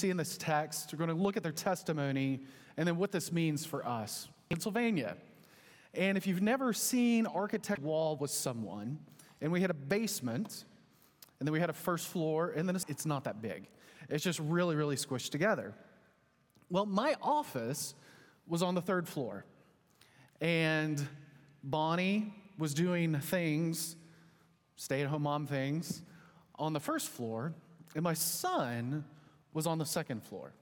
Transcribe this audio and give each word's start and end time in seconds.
See 0.00 0.10
in 0.10 0.16
this 0.16 0.36
text, 0.36 0.92
we're 0.92 1.04
going 1.04 1.16
to 1.16 1.20
look 1.20 1.36
at 1.36 1.42
their 1.42 1.50
testimony 1.50 2.38
and 2.76 2.86
then 2.86 2.98
what 2.98 3.10
this 3.10 3.32
means 3.32 3.66
for 3.66 3.84
us. 3.84 4.28
Pennsylvania. 4.48 5.16
And 5.92 6.16
if 6.16 6.24
you've 6.24 6.40
never 6.40 6.72
seen 6.72 7.26
architect 7.26 7.82
wall 7.82 8.16
with 8.16 8.30
someone, 8.30 9.00
and 9.40 9.50
we 9.50 9.60
had 9.60 9.70
a 9.70 9.74
basement, 9.74 10.64
and 11.40 11.48
then 11.48 11.52
we 11.52 11.58
had 11.58 11.68
a 11.68 11.72
first 11.72 12.06
floor, 12.06 12.52
and 12.54 12.68
then 12.68 12.76
it's, 12.76 12.86
it's 12.88 13.06
not 13.06 13.24
that 13.24 13.42
big. 13.42 13.66
It's 14.08 14.22
just 14.22 14.38
really, 14.38 14.76
really 14.76 14.94
squished 14.94 15.30
together. 15.30 15.74
Well, 16.70 16.86
my 16.86 17.16
office 17.20 17.96
was 18.46 18.62
on 18.62 18.76
the 18.76 18.82
third 18.82 19.08
floor, 19.08 19.44
and 20.40 21.04
Bonnie 21.64 22.32
was 22.56 22.72
doing 22.72 23.18
things, 23.18 23.96
stay 24.76 25.02
at 25.02 25.08
home 25.08 25.22
mom 25.22 25.48
things, 25.48 26.02
on 26.56 26.72
the 26.72 26.80
first 26.80 27.08
floor, 27.08 27.52
and 27.96 28.04
my 28.04 28.14
son 28.14 29.04
was 29.58 29.66
on 29.66 29.76
the 29.76 29.84
second 29.84 30.22
floor. 30.22 30.52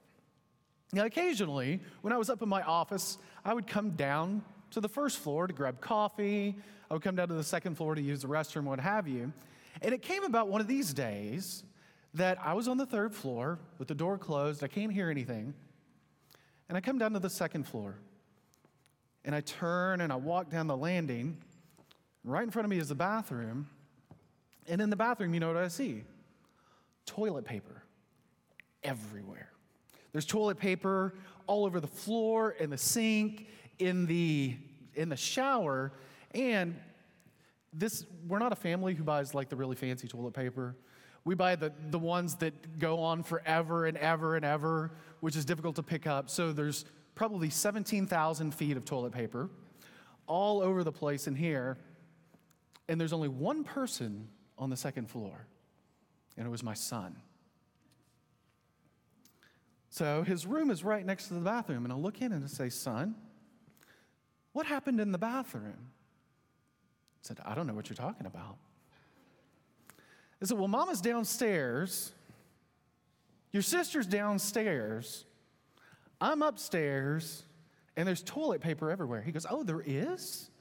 Now, 0.91 1.05
occasionally, 1.05 1.81
when 2.01 2.11
I 2.11 2.17
was 2.17 2.31
up 2.31 2.41
in 2.41 2.49
my 2.49 2.63
office, 2.63 3.19
I 3.45 3.53
would 3.53 3.67
come 3.67 3.91
down 3.91 4.41
to 4.71 4.81
the 4.81 4.89
first 4.89 5.19
floor 5.19 5.45
to 5.45 5.53
grab 5.53 5.79
coffee. 5.81 6.55
I 6.89 6.95
would 6.95 7.03
come 7.03 7.15
down 7.15 7.27
to 7.27 7.35
the 7.35 7.43
second 7.43 7.75
floor 7.75 7.93
to 7.93 8.01
use 8.01 8.23
the 8.23 8.27
restroom, 8.27 8.63
what 8.63 8.79
have 8.79 9.07
you. 9.07 9.31
And 9.83 9.93
it 9.93 10.01
came 10.01 10.23
about 10.23 10.47
one 10.47 10.61
of 10.61 10.67
these 10.67 10.95
days 10.95 11.63
that 12.15 12.39
I 12.43 12.55
was 12.55 12.67
on 12.67 12.77
the 12.77 12.87
third 12.87 13.13
floor 13.13 13.59
with 13.77 13.87
the 13.87 13.93
door 13.93 14.17
closed. 14.17 14.63
I 14.63 14.67
can't 14.67 14.91
hear 14.91 15.11
anything. 15.11 15.53
And 16.67 16.75
I 16.75 16.81
come 16.81 16.97
down 16.97 17.13
to 17.13 17.19
the 17.19 17.29
second 17.29 17.67
floor. 17.67 17.99
And 19.25 19.35
I 19.35 19.41
turn 19.41 20.01
and 20.01 20.11
I 20.11 20.15
walk 20.15 20.49
down 20.49 20.65
the 20.65 20.75
landing. 20.75 21.37
Right 22.23 22.41
in 22.41 22.49
front 22.49 22.65
of 22.65 22.71
me 22.71 22.79
is 22.79 22.89
the 22.89 22.95
bathroom. 22.95 23.69
And 24.67 24.81
in 24.81 24.89
the 24.89 24.95
bathroom, 24.95 25.35
you 25.35 25.39
know 25.39 25.53
what 25.53 25.57
I 25.57 25.67
see? 25.67 26.03
Toilet 27.05 27.45
paper 27.45 27.83
everywhere. 28.83 29.51
There's 30.11 30.25
toilet 30.25 30.57
paper 30.57 31.13
all 31.45 31.65
over 31.65 31.79
the 31.79 31.87
floor, 31.87 32.51
in 32.51 32.69
the 32.69 32.77
sink, 32.77 33.47
in 33.79 34.05
the, 34.05 34.57
in 34.95 35.09
the 35.09 35.15
shower. 35.15 35.93
And 36.31 36.79
this, 37.73 38.05
we're 38.27 38.39
not 38.39 38.51
a 38.51 38.55
family 38.55 38.93
who 38.93 39.03
buys 39.03 39.33
like 39.33 39.49
the 39.49 39.55
really 39.55 39.75
fancy 39.75 40.07
toilet 40.07 40.33
paper. 40.33 40.75
We 41.23 41.35
buy 41.35 41.55
the, 41.55 41.73
the 41.89 41.99
ones 41.99 42.35
that 42.35 42.79
go 42.79 42.99
on 42.99 43.23
forever 43.23 43.85
and 43.85 43.97
ever 43.97 44.35
and 44.35 44.45
ever, 44.45 44.91
which 45.19 45.35
is 45.35 45.45
difficult 45.45 45.75
to 45.75 45.83
pick 45.83 46.07
up. 46.07 46.29
So 46.29 46.53
there's 46.53 46.85
probably 47.15 47.49
17,000 47.49 48.53
feet 48.53 48.77
of 48.77 48.85
toilet 48.85 49.11
paper 49.11 49.49
all 50.25 50.61
over 50.61 50.83
the 50.83 50.91
place 50.91 51.27
in 51.27 51.35
here. 51.35 51.77
And 52.87 52.99
there's 52.99 53.13
only 53.13 53.27
one 53.27 53.63
person 53.63 54.29
on 54.57 54.69
the 54.69 54.77
second 54.77 55.09
floor, 55.09 55.47
and 56.37 56.47
it 56.47 56.49
was 56.49 56.63
my 56.63 56.73
son. 56.73 57.17
So 59.97 60.21
his 60.21 60.45
room 60.45 60.69
is 60.69 60.83
right 60.83 61.03
next 61.03 61.27
to 61.29 61.33
the 61.33 61.39
bathroom, 61.39 61.83
and 61.83 61.91
I 61.91 61.95
look 61.95 62.21
in 62.21 62.31
and 62.31 62.43
I 62.43 62.47
say, 62.47 62.69
Son, 62.69 63.15
what 64.53 64.67
happened 64.67 64.99
in 64.99 65.11
the 65.11 65.17
bathroom? 65.17 65.73
I 65.75 67.23
said, 67.23 67.39
I 67.43 67.55
don't 67.55 67.65
know 67.65 67.73
what 67.73 67.89
you're 67.89 67.95
talking 67.95 68.27
about. 68.27 68.57
I 70.39 70.45
said, 70.45 70.55
Well, 70.55 70.67
mama's 70.67 71.01
downstairs, 71.01 72.11
your 73.51 73.63
sister's 73.63 74.05
downstairs, 74.05 75.25
I'm 76.21 76.43
upstairs, 76.43 77.41
and 77.95 78.07
there's 78.07 78.21
toilet 78.21 78.61
paper 78.61 78.91
everywhere. 78.91 79.23
He 79.23 79.31
goes, 79.31 79.47
Oh, 79.49 79.63
there 79.63 79.81
is? 79.83 80.51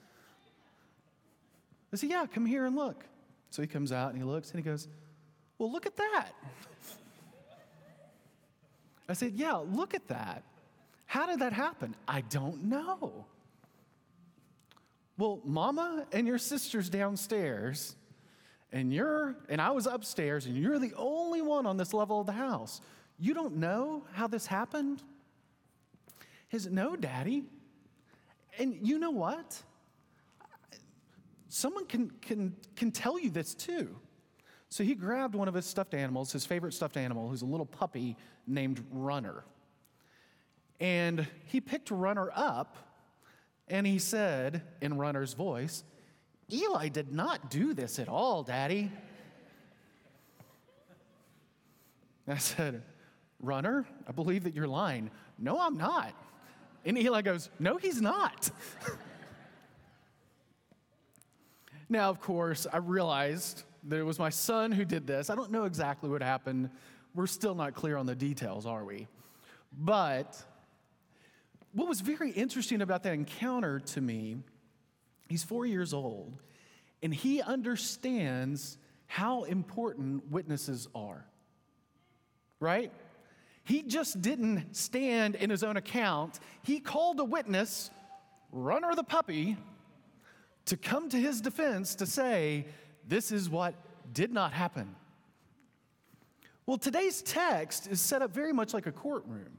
I 1.92 1.96
said, 1.96 2.08
Yeah, 2.08 2.24
come 2.24 2.46
here 2.46 2.64
and 2.64 2.74
look. 2.74 3.04
So 3.50 3.60
he 3.60 3.68
comes 3.68 3.92
out 3.92 4.14
and 4.14 4.18
he 4.18 4.24
looks 4.24 4.50
and 4.52 4.58
he 4.58 4.64
goes, 4.64 4.88
Well, 5.58 5.70
look 5.70 5.84
at 5.84 5.96
that. 5.96 6.32
I 9.08 9.12
said, 9.12 9.34
Yeah, 9.34 9.54
look 9.54 9.94
at 9.94 10.08
that. 10.08 10.42
How 11.06 11.26
did 11.26 11.38
that 11.40 11.52
happen? 11.52 11.94
I 12.08 12.22
don't 12.22 12.64
know. 12.64 13.26
Well, 15.18 15.40
mama 15.44 16.06
and 16.12 16.26
your 16.26 16.38
sister's 16.38 16.90
downstairs, 16.90 17.96
and 18.72 18.92
you're, 18.92 19.36
and 19.48 19.60
I 19.62 19.70
was 19.70 19.86
upstairs, 19.86 20.46
and 20.46 20.56
you're 20.56 20.78
the 20.78 20.92
only 20.96 21.40
one 21.40 21.64
on 21.64 21.76
this 21.76 21.94
level 21.94 22.20
of 22.20 22.26
the 22.26 22.32
house. 22.32 22.80
You 23.18 23.32
don't 23.32 23.56
know 23.56 24.04
how 24.12 24.26
this 24.26 24.46
happened? 24.46 25.02
He 26.48 26.58
said, 26.58 26.72
No, 26.72 26.96
Daddy. 26.96 27.44
And 28.58 28.76
you 28.86 28.98
know 28.98 29.10
what? 29.10 29.62
Someone 31.48 31.86
can, 31.86 32.10
can, 32.20 32.56
can 32.74 32.90
tell 32.90 33.18
you 33.18 33.30
this 33.30 33.54
too. 33.54 33.96
So 34.68 34.84
he 34.84 34.94
grabbed 34.94 35.34
one 35.34 35.48
of 35.48 35.54
his 35.54 35.64
stuffed 35.64 35.94
animals, 35.94 36.32
his 36.32 36.44
favorite 36.44 36.72
stuffed 36.74 36.96
animal, 36.96 37.28
who's 37.28 37.42
a 37.42 37.46
little 37.46 37.66
puppy 37.66 38.16
named 38.46 38.84
Runner. 38.90 39.44
And 40.80 41.26
he 41.46 41.60
picked 41.60 41.90
Runner 41.90 42.30
up 42.34 42.76
and 43.68 43.86
he 43.86 43.98
said, 43.98 44.62
in 44.80 44.96
Runner's 44.96 45.34
voice, 45.34 45.82
Eli 46.52 46.88
did 46.88 47.12
not 47.12 47.50
do 47.50 47.74
this 47.74 47.98
at 47.98 48.08
all, 48.08 48.42
Daddy. 48.42 48.92
I 52.28 52.38
said, 52.38 52.82
Runner, 53.40 53.86
I 54.06 54.12
believe 54.12 54.44
that 54.44 54.54
you're 54.54 54.68
lying. 54.68 55.10
No, 55.38 55.60
I'm 55.60 55.76
not. 55.76 56.14
And 56.84 56.96
Eli 56.96 57.22
goes, 57.22 57.50
No, 57.58 57.76
he's 57.76 58.00
not. 58.00 58.50
now, 61.88 62.10
of 62.10 62.20
course, 62.20 62.66
I 62.72 62.78
realized 62.78 63.64
it 63.90 64.02
was 64.02 64.18
my 64.18 64.30
son 64.30 64.72
who 64.72 64.84
did 64.84 65.06
this. 65.06 65.30
I 65.30 65.34
don't 65.34 65.50
know 65.50 65.64
exactly 65.64 66.10
what 66.10 66.22
happened. 66.22 66.70
We're 67.14 67.26
still 67.26 67.54
not 67.54 67.74
clear 67.74 67.96
on 67.96 68.06
the 68.06 68.14
details, 68.14 68.66
are 68.66 68.84
we? 68.84 69.06
But 69.72 70.42
what 71.72 71.88
was 71.88 72.00
very 72.00 72.30
interesting 72.30 72.82
about 72.82 73.02
that 73.04 73.12
encounter 73.12 73.80
to 73.80 74.00
me, 74.00 74.38
he's 75.28 75.44
four 75.44 75.66
years 75.66 75.92
old, 75.92 76.40
and 77.02 77.14
he 77.14 77.42
understands 77.42 78.78
how 79.06 79.44
important 79.44 80.30
witnesses 80.30 80.88
are. 80.94 81.24
Right? 82.60 82.92
He 83.64 83.82
just 83.82 84.22
didn't 84.22 84.74
stand 84.74 85.34
in 85.34 85.50
his 85.50 85.62
own 85.62 85.76
account. 85.76 86.40
He 86.62 86.80
called 86.80 87.20
a 87.20 87.24
witness, 87.24 87.90
Runner 88.52 88.94
the 88.94 89.04
puppy, 89.04 89.56
to 90.66 90.76
come 90.76 91.08
to 91.10 91.18
his 91.18 91.40
defense 91.40 91.96
to 91.96 92.06
say, 92.06 92.66
This 93.06 93.30
is 93.32 93.48
what 93.48 93.74
did 94.12 94.32
not 94.32 94.52
happen. 94.52 94.94
Well, 96.66 96.78
today's 96.78 97.22
text 97.22 97.86
is 97.86 98.00
set 98.00 98.22
up 98.22 98.32
very 98.32 98.52
much 98.52 98.74
like 98.74 98.86
a 98.86 98.92
courtroom. 98.92 99.58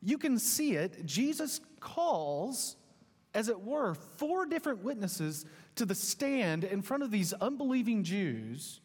You 0.00 0.16
can 0.16 0.38
see 0.38 0.74
it. 0.74 1.04
Jesus 1.04 1.60
calls, 1.80 2.76
as 3.34 3.48
it 3.48 3.60
were, 3.60 3.94
four 3.94 4.46
different 4.46 4.82
witnesses 4.82 5.44
to 5.76 5.84
the 5.84 5.94
stand 5.94 6.64
in 6.64 6.82
front 6.82 7.02
of 7.02 7.10
these 7.10 7.32
unbelieving 7.34 8.04
Jews 8.04 8.80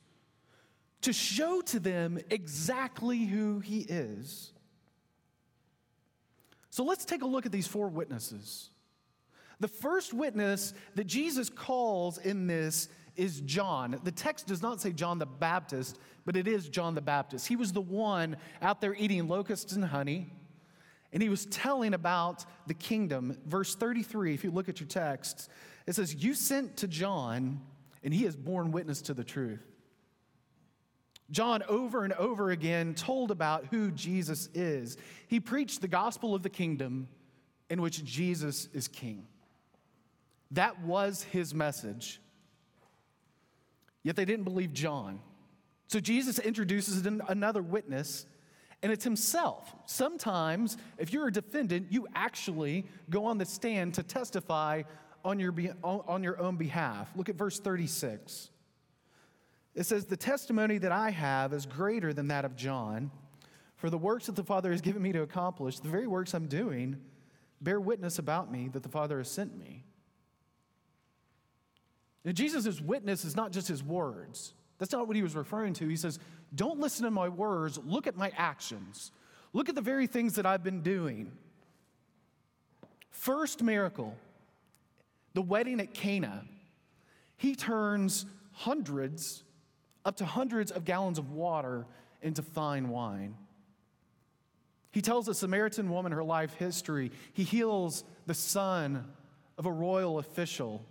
to 1.02 1.14
show 1.14 1.62
to 1.62 1.80
them 1.80 2.20
exactly 2.30 3.26
who 3.26 3.60
he 3.60 3.82
is. 3.82 4.52
So 6.70 6.84
let's 6.84 7.06
take 7.06 7.22
a 7.22 7.28
look 7.28 7.46
at 7.46 7.52
these 7.52 7.68
four 7.68 7.88
witnesses. 7.88 8.70
The 9.60 9.68
first 9.68 10.14
witness 10.14 10.74
that 10.96 11.06
Jesus 11.06 11.50
calls 11.50 12.18
in 12.18 12.48
this 12.48 12.90
is 13.16 13.42
John. 13.42 14.00
The 14.04 14.12
text 14.12 14.48
does 14.48 14.62
not 14.62 14.82
say 14.82 14.92
John 14.92 15.20
the 15.20 15.26
Baptist, 15.26 16.00
but 16.26 16.36
it 16.36 16.48
is 16.48 16.70
John 16.70 16.96
the 16.96 17.02
Baptist. 17.02 17.48
He 17.48 17.56
was 17.56 17.72
the 17.72 17.82
one 17.82 18.38
out 18.62 18.82
there 18.82 18.96
eating 18.96 19.28
locusts 19.28 19.74
and 19.74 19.86
honey, 19.86 20.30
and 21.12 21.22
he 21.22 21.30
was 21.30 21.46
telling 21.48 21.94
about 21.94 22.46
the 22.68 22.74
kingdom. 22.74 23.38
Verse 23.46 23.76
33, 23.76 24.34
if 24.34 24.44
you 24.44 24.52
look 24.52 24.70
at 24.70 24.80
your 24.80 24.88
text, 24.88 25.50
it 25.86 25.96
says, 25.96 26.16
You 26.24 26.34
sent 26.34 26.78
to 26.78 26.88
John, 26.88 27.62
and 28.04 28.14
he 28.14 28.24
has 28.24 28.36
borne 28.36 28.72
witness 28.72 29.02
to 29.04 29.14
the 29.14 29.24
truth. 29.24 29.62
John, 31.32 31.64
over 31.68 32.04
and 32.04 32.14
over 32.14 32.52
again, 32.52 32.94
told 32.94 33.32
about 33.32 33.66
who 33.72 33.92
Jesus 33.92 34.50
is. 34.54 34.98
He 35.28 35.40
preached 35.40 35.82
the 35.82 35.88
gospel 35.88 36.36
of 36.36 36.44
the 36.44 36.50
kingdom 36.50 37.08
in 37.70 37.82
which 37.82 38.04
Jesus 38.04 38.68
is 38.74 38.88
king. 38.88 39.26
That 40.52 40.82
was 40.82 41.24
his 41.24 41.54
message. 41.54 42.22
Yet 44.04 44.16
they 44.16 44.26
didn't 44.26 44.44
believe 44.44 44.74
John. 44.74 45.20
So 45.88 46.00
Jesus 46.00 46.40
introduces 46.40 47.06
another 47.06 47.62
witness, 47.62 48.26
and 48.82 48.92
it's 48.92 49.04
himself. 49.04 49.74
Sometimes, 49.86 50.78
if 50.98 51.14
you're 51.14 51.28
a 51.28 51.32
defendant, 51.32 51.88
you 51.90 52.08
actually 52.16 52.86
go 53.10 53.26
on 53.26 53.38
the 53.38 53.46
stand 53.46 53.94
to 53.96 54.04
testify 54.04 54.84
on 55.24 55.40
your, 55.40 55.54
on 55.84 56.24
your 56.24 56.40
own 56.40 56.58
behalf. 56.58 57.12
Look 57.16 57.30
at 57.30 57.36
verse 57.36 57.60
36. 57.60 58.50
It 59.76 59.86
says, 59.86 60.06
The 60.06 60.18
testimony 60.18 60.78
that 60.80 60.92
I 60.92 61.10
have 61.12 61.54
is 61.54 61.66
greater 61.66 62.14
than 62.14 62.28
that 62.28 62.46
of 62.46 62.56
John. 62.56 63.12
For 63.76 63.90
the 63.90 63.98
works 63.98 64.28
that 64.28 64.36
the 64.36 64.44
Father 64.44 64.72
has 64.72 64.82
given 64.82 65.02
me 65.02 65.12
to 65.12 65.22
accomplish, 65.22 65.80
the 65.80 65.90
very 65.90 66.08
works 66.08 66.34
I'm 66.34 66.48
doing, 66.48 66.98
bear 67.62 67.80
witness 67.80 68.20
about 68.20 68.52
me 68.52 68.70
that 68.70 68.84
the 68.84 68.90
Father 68.90 69.18
has 69.18 69.30
sent 69.30 69.58
me. 69.58 69.84
Now, 72.26 72.32
Jesus' 72.32 72.80
witness 72.80 73.26
is 73.26 73.36
not 73.36 73.52
just 73.52 73.68
his 73.68 73.84
words. 73.84 74.54
That's 74.78 74.92
not 74.92 75.08
what 75.08 75.16
he 75.16 75.24
was 75.24 75.36
referring 75.36 75.74
to. 75.76 75.88
He 75.88 75.96
says, 75.96 76.20
Don't 76.56 76.80
listen 76.80 77.06
to 77.06 77.12
my 77.12 77.30
words, 77.30 77.80
look 77.86 78.08
at 78.08 78.16
my 78.16 78.32
actions. 78.38 79.12
Look 79.54 79.70
at 79.70 79.76
the 79.76 79.82
very 79.82 80.08
things 80.08 80.36
that 80.36 80.46
I've 80.46 80.64
been 80.64 80.82
doing. 80.82 81.32
First 83.12 83.62
miracle, 83.62 84.16
the 85.34 85.42
wedding 85.42 85.80
at 85.80 85.94
Cana. 85.94 86.44
He 87.38 87.56
turns 87.56 88.26
hundreds, 88.52 89.44
up 90.06 90.18
to 90.18 90.26
hundreds 90.26 90.72
of 90.72 90.86
gallons 90.86 91.20
of 91.20 91.32
water 91.32 91.86
into 92.22 92.42
fine 92.42 92.90
wine. 92.90 93.36
He 94.92 95.02
tells 95.02 95.28
a 95.28 95.34
Samaritan 95.34 95.90
woman 95.90 96.12
her 96.12 96.24
life 96.24 96.54
history. 96.56 97.12
He 97.34 97.44
heals 97.44 98.04
the 98.26 98.34
son 98.34 99.06
of 99.58 99.66
a 99.66 99.72
royal 99.72 100.20
official. 100.20 100.86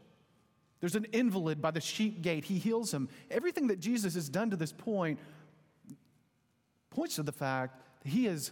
There's 0.82 0.96
an 0.96 1.06
invalid 1.12 1.62
by 1.62 1.70
the 1.70 1.80
sheep 1.80 2.22
gate. 2.22 2.44
He 2.44 2.58
heals 2.58 2.92
him. 2.92 3.08
Everything 3.30 3.68
that 3.68 3.78
Jesus 3.78 4.14
has 4.14 4.28
done 4.28 4.50
to 4.50 4.56
this 4.56 4.72
point 4.72 5.20
points 6.90 7.14
to 7.14 7.22
the 7.22 7.30
fact 7.30 7.80
that 8.02 8.08
he 8.08 8.26
is, 8.26 8.50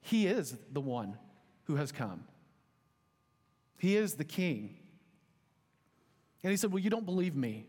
he 0.00 0.26
is 0.26 0.56
the 0.72 0.80
one 0.80 1.16
who 1.66 1.76
has 1.76 1.92
come. 1.92 2.24
He 3.78 3.96
is 3.96 4.14
the 4.14 4.24
king. 4.24 4.74
And 6.42 6.50
he 6.50 6.56
said, 6.56 6.72
Well, 6.72 6.82
you 6.82 6.90
don't 6.90 7.06
believe 7.06 7.36
me. 7.36 7.66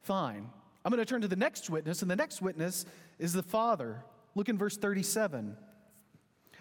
Fine. 0.00 0.48
I'm 0.82 0.90
going 0.90 0.98
to 0.98 1.04
turn 1.04 1.20
to 1.20 1.28
the 1.28 1.36
next 1.36 1.68
witness, 1.68 2.00
and 2.00 2.10
the 2.10 2.16
next 2.16 2.40
witness 2.40 2.86
is 3.18 3.34
the 3.34 3.42
Father. 3.42 4.02
Look 4.34 4.48
in 4.48 4.56
verse 4.56 4.78
37. 4.78 5.58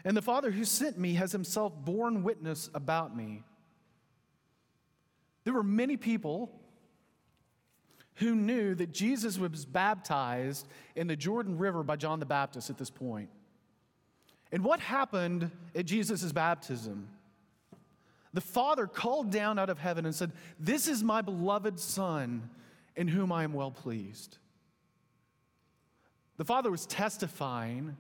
And 0.04 0.18
the 0.18 0.22
Father 0.22 0.52
who 0.52 0.66
sent 0.66 0.98
me 0.98 1.14
has 1.14 1.32
himself 1.32 1.74
borne 1.74 2.22
witness 2.22 2.70
about 2.74 3.16
me. 3.16 3.44
There 5.44 5.54
were 5.54 5.64
many 5.64 5.98
people 5.98 6.52
who 8.16 8.36
knew 8.36 8.76
that 8.76 8.92
Jesus 8.92 9.38
was 9.38 9.66
baptized 9.66 10.68
in 10.96 11.08
the 11.08 11.16
Jordan 11.16 11.58
River 11.58 11.84
by 11.84 11.96
John 11.96 12.20
the 12.20 12.26
Baptist 12.26 12.70
at 12.70 12.78
this 12.78 12.90
point. 12.90 13.30
And 14.52 14.64
what 14.64 14.80
happened 14.80 15.50
at 15.74 15.86
Jesus' 15.86 16.32
baptism? 16.32 17.08
The 18.34 18.42
Father 18.42 18.88
called 18.88 19.32
down 19.32 19.60
out 19.60 19.70
of 19.70 19.80
heaven 19.80 20.06
and 20.06 20.14
said, 20.14 20.32
This 20.60 20.88
is 20.88 21.04
my 21.04 21.22
beloved 21.22 21.80
Son 21.80 22.50
in 22.96 23.08
whom 23.08 23.32
I 23.32 23.44
am 23.44 23.54
well 23.54 23.72
pleased. 23.72 24.38
The 26.38 26.46
Father 26.46 26.72
was 26.72 26.86
testifying 26.86 27.98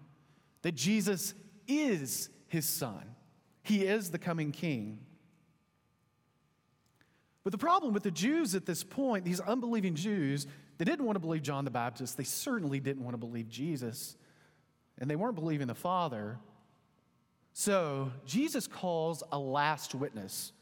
that 0.61 0.75
Jesus 0.75 1.33
is 1.67 2.29
his 2.47 2.65
Son, 2.65 3.15
he 3.63 3.85
is 3.85 4.11
the 4.11 4.19
coming 4.19 4.51
King. 4.51 4.99
But 7.43 7.51
the 7.51 7.57
problem 7.57 7.93
with 7.93 8.03
the 8.03 8.11
Jews 8.11 8.53
at 8.53 8.65
this 8.65 8.83
point, 8.83 9.25
these 9.25 9.39
unbelieving 9.39 9.95
Jews, 9.95 10.45
they 10.77 10.85
didn't 10.85 11.05
want 11.05 11.15
to 11.15 11.19
believe 11.19 11.41
John 11.41 11.65
the 11.65 11.71
Baptist. 11.71 12.17
They 12.17 12.23
certainly 12.23 12.79
didn't 12.79 13.03
want 13.03 13.13
to 13.13 13.17
believe 13.17 13.49
Jesus. 13.49 14.15
And 14.99 15.09
they 15.09 15.15
weren't 15.15 15.35
believing 15.35 15.67
the 15.67 15.75
Father. 15.75 16.37
So 17.53 18.11
Jesus 18.25 18.67
calls 18.67 19.23
a 19.31 19.39
last 19.39 19.95
witness. 19.95 20.53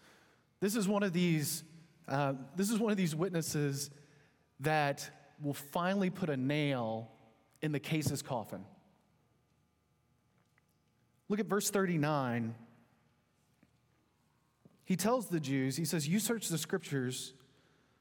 This 0.62 0.76
is 0.76 0.88
one 0.88 1.04
of 1.04 1.14
these, 1.14 1.64
uh, 2.08 2.34
this 2.56 2.70
is 2.70 2.80
one 2.80 2.92
of 2.92 2.98
these 2.98 3.16
witnesses 3.16 3.90
that 4.62 5.10
will 5.42 5.54
finally 5.54 6.10
put 6.10 6.30
a 6.30 6.38
nail 6.38 7.12
in 7.62 7.72
the 7.72 7.80
case's 7.80 8.22
coffin. 8.22 8.64
Look 11.28 11.40
at 11.40 11.46
verse 11.46 11.70
39 11.70 12.56
he 14.90 14.96
tells 14.96 15.28
the 15.28 15.40
Jews, 15.40 15.78
he 15.78 15.86
says, 15.86 16.08
You 16.08 16.18
search 16.18 16.48
the 16.48 16.58
scriptures 16.58 17.34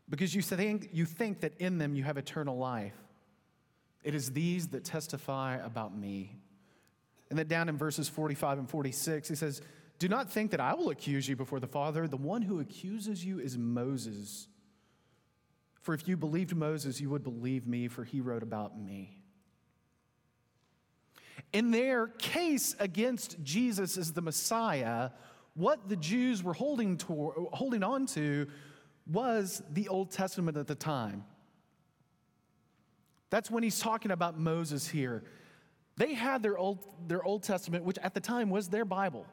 because 0.09 0.35
you 0.35 0.41
think, 0.41 0.89
you 0.91 1.05
think 1.05 1.41
that 1.41 1.53
in 1.59 1.77
them 1.77 1.95
you 1.95 2.03
have 2.03 2.17
eternal 2.17 2.57
life. 2.57 2.97
It 4.03 4.15
is 4.15 4.33
these 4.33 4.69
that 4.69 4.85
testify 4.85 5.57
about 5.57 5.95
me. 5.95 6.39
And 7.29 7.39
then 7.39 7.47
down 7.47 7.69
in 7.69 7.77
verses 7.77 8.09
45 8.09 8.61
and 8.61 8.71
46, 8.71 9.29
he 9.29 9.35
says, 9.35 9.61
Do 9.99 10.09
not 10.09 10.33
think 10.33 10.51
that 10.53 10.61
I 10.61 10.73
will 10.73 10.89
accuse 10.89 11.29
you 11.29 11.37
before 11.37 11.61
the 11.61 11.67
Father. 11.67 12.09
The 12.09 12.17
one 12.17 12.41
who 12.41 12.59
accuses 12.59 13.23
you 13.23 13.39
is 13.39 13.59
Moses. 13.59 14.49
For 15.83 15.93
if 15.93 16.09
you 16.09 16.17
believed 16.17 16.57
Moses, 16.57 17.03
you 17.03 17.11
would 17.11 17.23
believe 17.23 17.67
me, 17.67 17.89
for 17.89 18.03
he 18.03 18.23
wrote 18.23 18.43
about 18.43 18.81
me. 18.81 19.21
In 21.53 21.71
their 21.71 22.07
case 22.07 22.75
against 22.81 23.43
Jesus 23.43 23.99
as 23.99 24.15
the 24.15 24.23
Messiah, 24.23 25.11
what 25.59 25.89
the 25.89 25.97
Jews 25.97 26.43
were 26.43 26.55
holding, 26.55 26.97
to, 26.99 27.49
holding 27.53 27.83
on 27.83 28.07
to 28.07 28.47
was 29.07 29.61
the 29.73 29.89
Old 29.89 30.13
Testament 30.13 30.57
at 30.57 30.69
the 30.69 30.75
time. 30.77 31.25
That's 33.31 33.51
when 33.51 33.65
he's 33.65 33.81
talking 33.81 34.13
about 34.13 34.39
Moses 34.39 34.87
here. 34.87 35.25
They 35.97 36.15
had 36.15 36.45
their 36.45 36.57
Old, 36.57 36.87
their 37.09 37.25
Old 37.25 37.43
Testament, 37.43 37.85
which 37.85 37.99
at 37.99 38.15
the 38.15 38.21
time 38.21 38.51
was 38.51 38.69
their 38.69 38.85
Bible. 38.85 39.27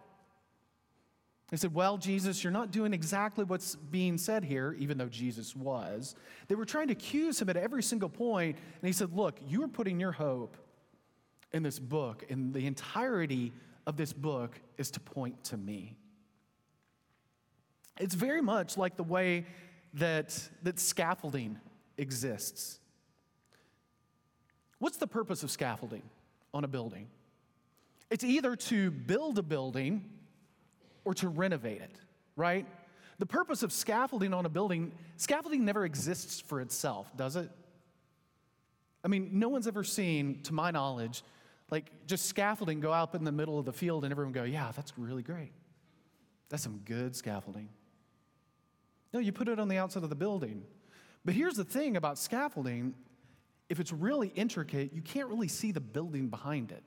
They 1.51 1.57
said, 1.57 1.75
Well, 1.75 1.99
Jesus, 1.99 2.43
you're 2.43 2.51
not 2.51 2.71
doing 2.71 2.91
exactly 2.91 3.43
what's 3.43 3.75
being 3.75 4.17
said 4.17 4.43
here, 4.43 4.75
even 4.79 4.97
though 4.97 5.07
Jesus 5.07 5.55
was. 5.55 6.15
They 6.47 6.55
were 6.55 6.65
trying 6.65 6.87
to 6.87 6.93
accuse 6.93 7.39
him 7.39 7.49
at 7.49 7.55
every 7.55 7.83
single 7.83 8.09
point, 8.09 8.57
and 8.57 8.87
he 8.87 8.93
said, 8.93 9.13
Look, 9.15 9.39
you 9.47 9.63
are 9.63 9.67
putting 9.67 9.99
your 9.99 10.11
hope 10.11 10.57
in 11.53 11.61
this 11.61 11.77
book, 11.77 12.25
and 12.31 12.51
the 12.51 12.65
entirety 12.65 13.53
of 13.85 13.95
this 13.95 14.11
book 14.11 14.59
is 14.79 14.89
to 14.91 14.99
point 14.99 15.43
to 15.45 15.57
me. 15.57 15.95
It's 17.99 18.15
very 18.15 18.41
much 18.41 18.77
like 18.77 18.97
the 18.97 19.03
way 19.03 19.45
that, 19.95 20.37
that 20.63 20.79
scaffolding 20.79 21.59
exists. 21.97 22.79
What's 24.79 24.97
the 24.97 25.07
purpose 25.07 25.43
of 25.43 25.51
scaffolding 25.51 26.03
on 26.53 26.63
a 26.63 26.67
building? 26.67 27.07
It's 28.09 28.23
either 28.23 28.55
to 28.55 28.91
build 28.91 29.39
a 29.39 29.43
building 29.43 30.09
or 31.05 31.13
to 31.15 31.29
renovate 31.29 31.81
it, 31.81 31.99
right? 32.35 32.65
The 33.19 33.25
purpose 33.25 33.63
of 33.63 33.71
scaffolding 33.71 34.33
on 34.33 34.45
a 34.45 34.49
building, 34.49 34.91
scaffolding 35.15 35.63
never 35.63 35.85
exists 35.85 36.41
for 36.41 36.59
itself, 36.59 37.07
does 37.15 37.35
it? 37.35 37.49
I 39.03 39.07
mean, 39.07 39.29
no 39.33 39.49
one's 39.49 39.67
ever 39.67 39.83
seen, 39.83 40.41
to 40.43 40.53
my 40.53 40.71
knowledge, 40.71 41.23
like 41.71 41.91
just 42.07 42.25
scaffolding 42.25 42.79
go 42.79 42.91
out 42.91 43.15
in 43.15 43.23
the 43.23 43.31
middle 43.31 43.57
of 43.57 43.65
the 43.65 43.73
field 43.73 44.03
and 44.03 44.11
everyone 44.11 44.33
go, 44.33 44.43
yeah, 44.43 44.71
that's 44.75 44.97
really 44.97 45.23
great. 45.23 45.51
That's 46.49 46.63
some 46.63 46.81
good 46.85 47.15
scaffolding. 47.15 47.69
No, 49.15 49.21
you 49.21 49.31
put 49.31 49.47
it 49.47 49.61
on 49.61 49.69
the 49.69 49.77
outside 49.77 50.03
of 50.03 50.09
the 50.09 50.15
building. 50.15 50.65
But 51.23 51.35
here's 51.35 51.53
the 51.53 51.63
thing 51.63 51.95
about 51.95 52.17
scaffolding 52.17 52.95
if 53.69 53.79
it's 53.79 53.93
really 53.93 54.27
intricate, 54.27 54.91
you 54.91 55.01
can't 55.01 55.29
really 55.29 55.47
see 55.47 55.71
the 55.71 55.79
building 55.79 56.27
behind 56.27 56.73
it. 56.73 56.83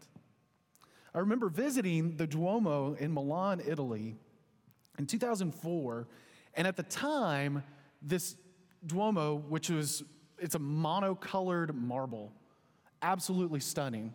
I 1.15 1.21
remember 1.21 1.49
visiting 1.49 2.19
the 2.19 2.27
Duomo 2.27 2.93
in 2.93 3.15
Milan, 3.15 3.63
Italy 3.67 4.15
in 4.99 5.07
2004, 5.07 6.07
and 6.53 6.67
at 6.67 6.77
the 6.77 6.83
time, 6.83 7.63
this 8.03 8.37
Duomo, 8.85 9.37
which 9.49 9.71
was 9.71 10.05
it's 10.39 10.55
a 10.55 10.59
monocolored 10.59 11.75
marble, 11.75 12.31
absolutely 13.01 13.61
stunning. 13.61 14.15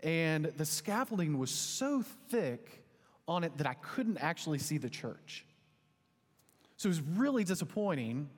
And 0.00 0.46
the 0.46 0.66
scaffolding 0.66 1.38
was 1.38 1.52
so 1.52 2.02
thick 2.28 2.82
on 3.28 3.44
it 3.44 3.56
that 3.58 3.68
I 3.68 3.74
couldn't 3.74 4.18
actually 4.18 4.58
see 4.58 4.78
the 4.78 4.90
church. 4.90 5.46
So 6.80 6.86
it 6.86 6.92
was 6.92 7.02
really 7.02 7.44
disappointing. 7.44 8.30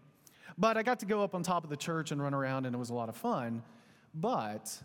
But 0.58 0.76
I 0.76 0.82
got 0.82 0.98
to 0.98 1.06
go 1.06 1.22
up 1.22 1.32
on 1.32 1.44
top 1.44 1.62
of 1.62 1.70
the 1.70 1.76
church 1.76 2.10
and 2.10 2.20
run 2.20 2.34
around, 2.34 2.66
and 2.66 2.74
it 2.74 2.78
was 2.78 2.90
a 2.90 2.94
lot 2.94 3.08
of 3.08 3.14
fun. 3.14 3.62
But 4.14 4.76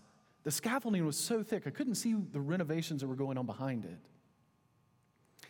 the 0.44 0.52
scaffolding 0.52 1.04
was 1.04 1.18
so 1.18 1.42
thick, 1.42 1.64
I 1.66 1.72
couldn't 1.72 1.96
see 1.96 2.14
the 2.14 2.40
renovations 2.40 3.02
that 3.02 3.08
were 3.08 3.16
going 3.16 3.36
on 3.36 3.48
behind 3.48 3.84
it. 3.84 3.98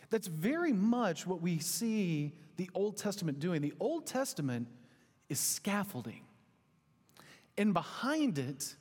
That's 0.10 0.28
very 0.28 0.72
much 0.72 1.28
what 1.28 1.42
we 1.42 1.60
see 1.60 2.32
the 2.56 2.70
Old 2.74 2.96
Testament 2.96 3.42
doing. 3.42 3.62
The 3.62 3.74
Old 3.78 4.08
Testament 4.08 4.70
is 5.28 5.38
scaffolding, 5.38 6.22
and 7.58 7.74
behind 7.74 8.40
it 8.40 8.74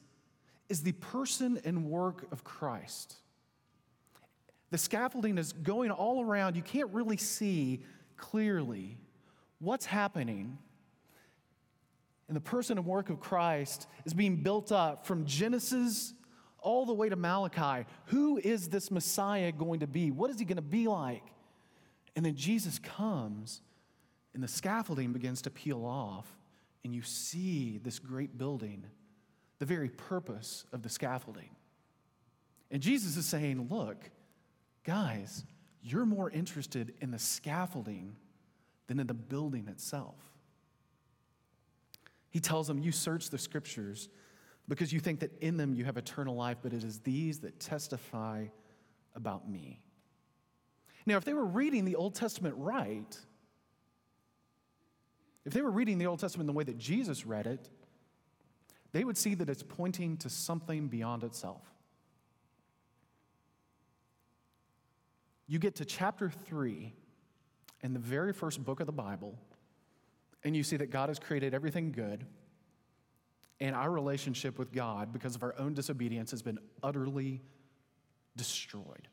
is 0.68 0.84
the 0.84 0.92
person 0.92 1.60
and 1.64 1.86
work 1.86 2.30
of 2.30 2.44
Christ. 2.44 3.16
The 4.70 4.78
scaffolding 4.78 5.36
is 5.36 5.52
going 5.52 5.90
all 5.90 6.22
around. 6.22 6.54
You 6.54 6.62
can't 6.62 6.90
really 6.92 7.16
see 7.16 7.82
clearly 8.16 8.98
what's 9.58 9.86
happening 9.86 10.58
in 12.28 12.34
the 12.34 12.40
person 12.40 12.78
and 12.78 12.86
work 12.86 13.10
of 13.10 13.20
Christ 13.20 13.86
is 14.04 14.12
being 14.14 14.36
built 14.42 14.72
up 14.72 15.06
from 15.06 15.26
Genesis 15.26 16.12
all 16.58 16.84
the 16.84 16.92
way 16.92 17.08
to 17.08 17.16
Malachi. 17.16 17.86
Who 18.06 18.38
is 18.38 18.68
this 18.68 18.90
Messiah 18.90 19.52
going 19.52 19.80
to 19.80 19.86
be? 19.86 20.10
What 20.10 20.30
is 20.30 20.38
he 20.38 20.44
going 20.44 20.56
to 20.56 20.62
be 20.62 20.88
like? 20.88 21.22
And 22.16 22.24
then 22.24 22.34
Jesus 22.34 22.78
comes, 22.78 23.60
and 24.34 24.42
the 24.42 24.48
scaffolding 24.48 25.12
begins 25.12 25.42
to 25.42 25.50
peel 25.50 25.84
off, 25.84 26.26
and 26.82 26.94
you 26.94 27.02
see 27.02 27.78
this 27.82 27.98
great 27.98 28.36
building, 28.36 28.84
the 29.58 29.66
very 29.66 29.90
purpose 29.90 30.64
of 30.72 30.82
the 30.82 30.88
scaffolding. 30.88 31.50
And 32.70 32.82
Jesus 32.82 33.16
is 33.16 33.26
saying, 33.26 33.68
Look, 33.70 34.10
guys, 34.82 35.44
you're 35.82 36.06
more 36.06 36.30
interested 36.30 36.94
in 37.00 37.10
the 37.10 37.18
scaffolding 37.18 38.16
than 38.86 39.00
in 39.00 39.06
the 39.06 39.14
building 39.14 39.68
itself. 39.68 40.20
He 42.30 42.40
tells 42.40 42.66
them, 42.66 42.78
You 42.78 42.92
search 42.92 43.30
the 43.30 43.38
scriptures, 43.38 44.08
because 44.68 44.92
you 44.92 45.00
think 45.00 45.20
that 45.20 45.32
in 45.40 45.56
them 45.56 45.74
you 45.74 45.84
have 45.84 45.96
eternal 45.96 46.34
life, 46.34 46.58
but 46.62 46.72
it 46.72 46.84
is 46.84 47.00
these 47.00 47.40
that 47.40 47.58
testify 47.60 48.46
about 49.14 49.48
me. 49.48 49.80
Now, 51.06 51.16
if 51.16 51.24
they 51.24 51.34
were 51.34 51.44
reading 51.44 51.84
the 51.84 51.94
Old 51.94 52.14
Testament 52.14 52.54
right, 52.58 53.18
if 55.44 55.52
they 55.52 55.62
were 55.62 55.70
reading 55.70 55.98
the 55.98 56.06
Old 56.06 56.18
Testament 56.18 56.48
the 56.48 56.52
way 56.52 56.64
that 56.64 56.78
Jesus 56.78 57.24
read 57.24 57.46
it, 57.46 57.68
they 58.92 59.04
would 59.04 59.16
see 59.16 59.34
that 59.34 59.48
it's 59.48 59.62
pointing 59.62 60.16
to 60.18 60.28
something 60.28 60.88
beyond 60.88 61.22
itself. 61.22 61.62
You 65.46 65.58
get 65.60 65.76
to 65.76 65.84
chapter 65.84 66.30
3 66.30 66.92
in 67.82 67.92
the 67.92 67.98
very 67.98 68.32
first 68.32 68.64
book 68.64 68.80
of 68.80 68.86
the 68.86 68.92
Bible, 68.92 69.38
and 70.44 70.56
you 70.56 70.62
see 70.62 70.76
that 70.76 70.90
God 70.90 71.08
has 71.08 71.18
created 71.18 71.54
everything 71.54 71.92
good, 71.92 72.24
and 73.60 73.74
our 73.74 73.90
relationship 73.90 74.58
with 74.58 74.72
God, 74.72 75.12
because 75.12 75.34
of 75.34 75.42
our 75.42 75.54
own 75.58 75.74
disobedience, 75.74 76.30
has 76.30 76.42
been 76.42 76.58
utterly 76.82 77.42
destroyed. 78.36 79.08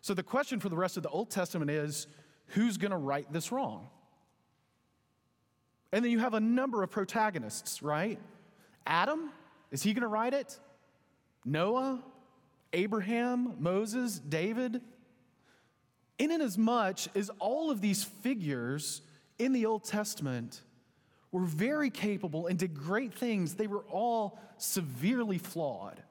So 0.00 0.14
the 0.14 0.22
question 0.22 0.60
for 0.60 0.68
the 0.68 0.76
rest 0.76 0.96
of 0.96 1.02
the 1.02 1.10
Old 1.10 1.30
Testament 1.30 1.70
is 1.70 2.06
who's 2.48 2.78
going 2.78 2.90
to 2.90 2.96
right 2.96 3.30
this 3.32 3.52
wrong? 3.52 3.88
And 5.92 6.04
then 6.04 6.10
you 6.10 6.20
have 6.20 6.34
a 6.34 6.40
number 6.40 6.82
of 6.82 6.90
protagonists, 6.90 7.82
right? 7.82 8.18
Adam, 8.86 9.30
is 9.70 9.82
he 9.82 9.92
going 9.92 10.02
to 10.02 10.08
write 10.08 10.34
it? 10.34 10.58
Noah, 11.44 12.02
Abraham, 12.72 13.56
Moses, 13.58 14.18
David. 14.18 14.80
In 16.20 16.30
as 16.42 16.58
much 16.58 17.08
as 17.14 17.30
all 17.38 17.70
of 17.70 17.80
these 17.80 18.04
figures 18.04 19.00
in 19.38 19.54
the 19.54 19.64
Old 19.64 19.84
Testament 19.84 20.60
were 21.32 21.46
very 21.46 21.88
capable 21.88 22.46
and 22.46 22.58
did 22.58 22.74
great 22.74 23.14
things, 23.14 23.54
they 23.54 23.66
were 23.66 23.84
all 23.90 24.38
severely 24.58 25.38
flawed. 25.38 26.02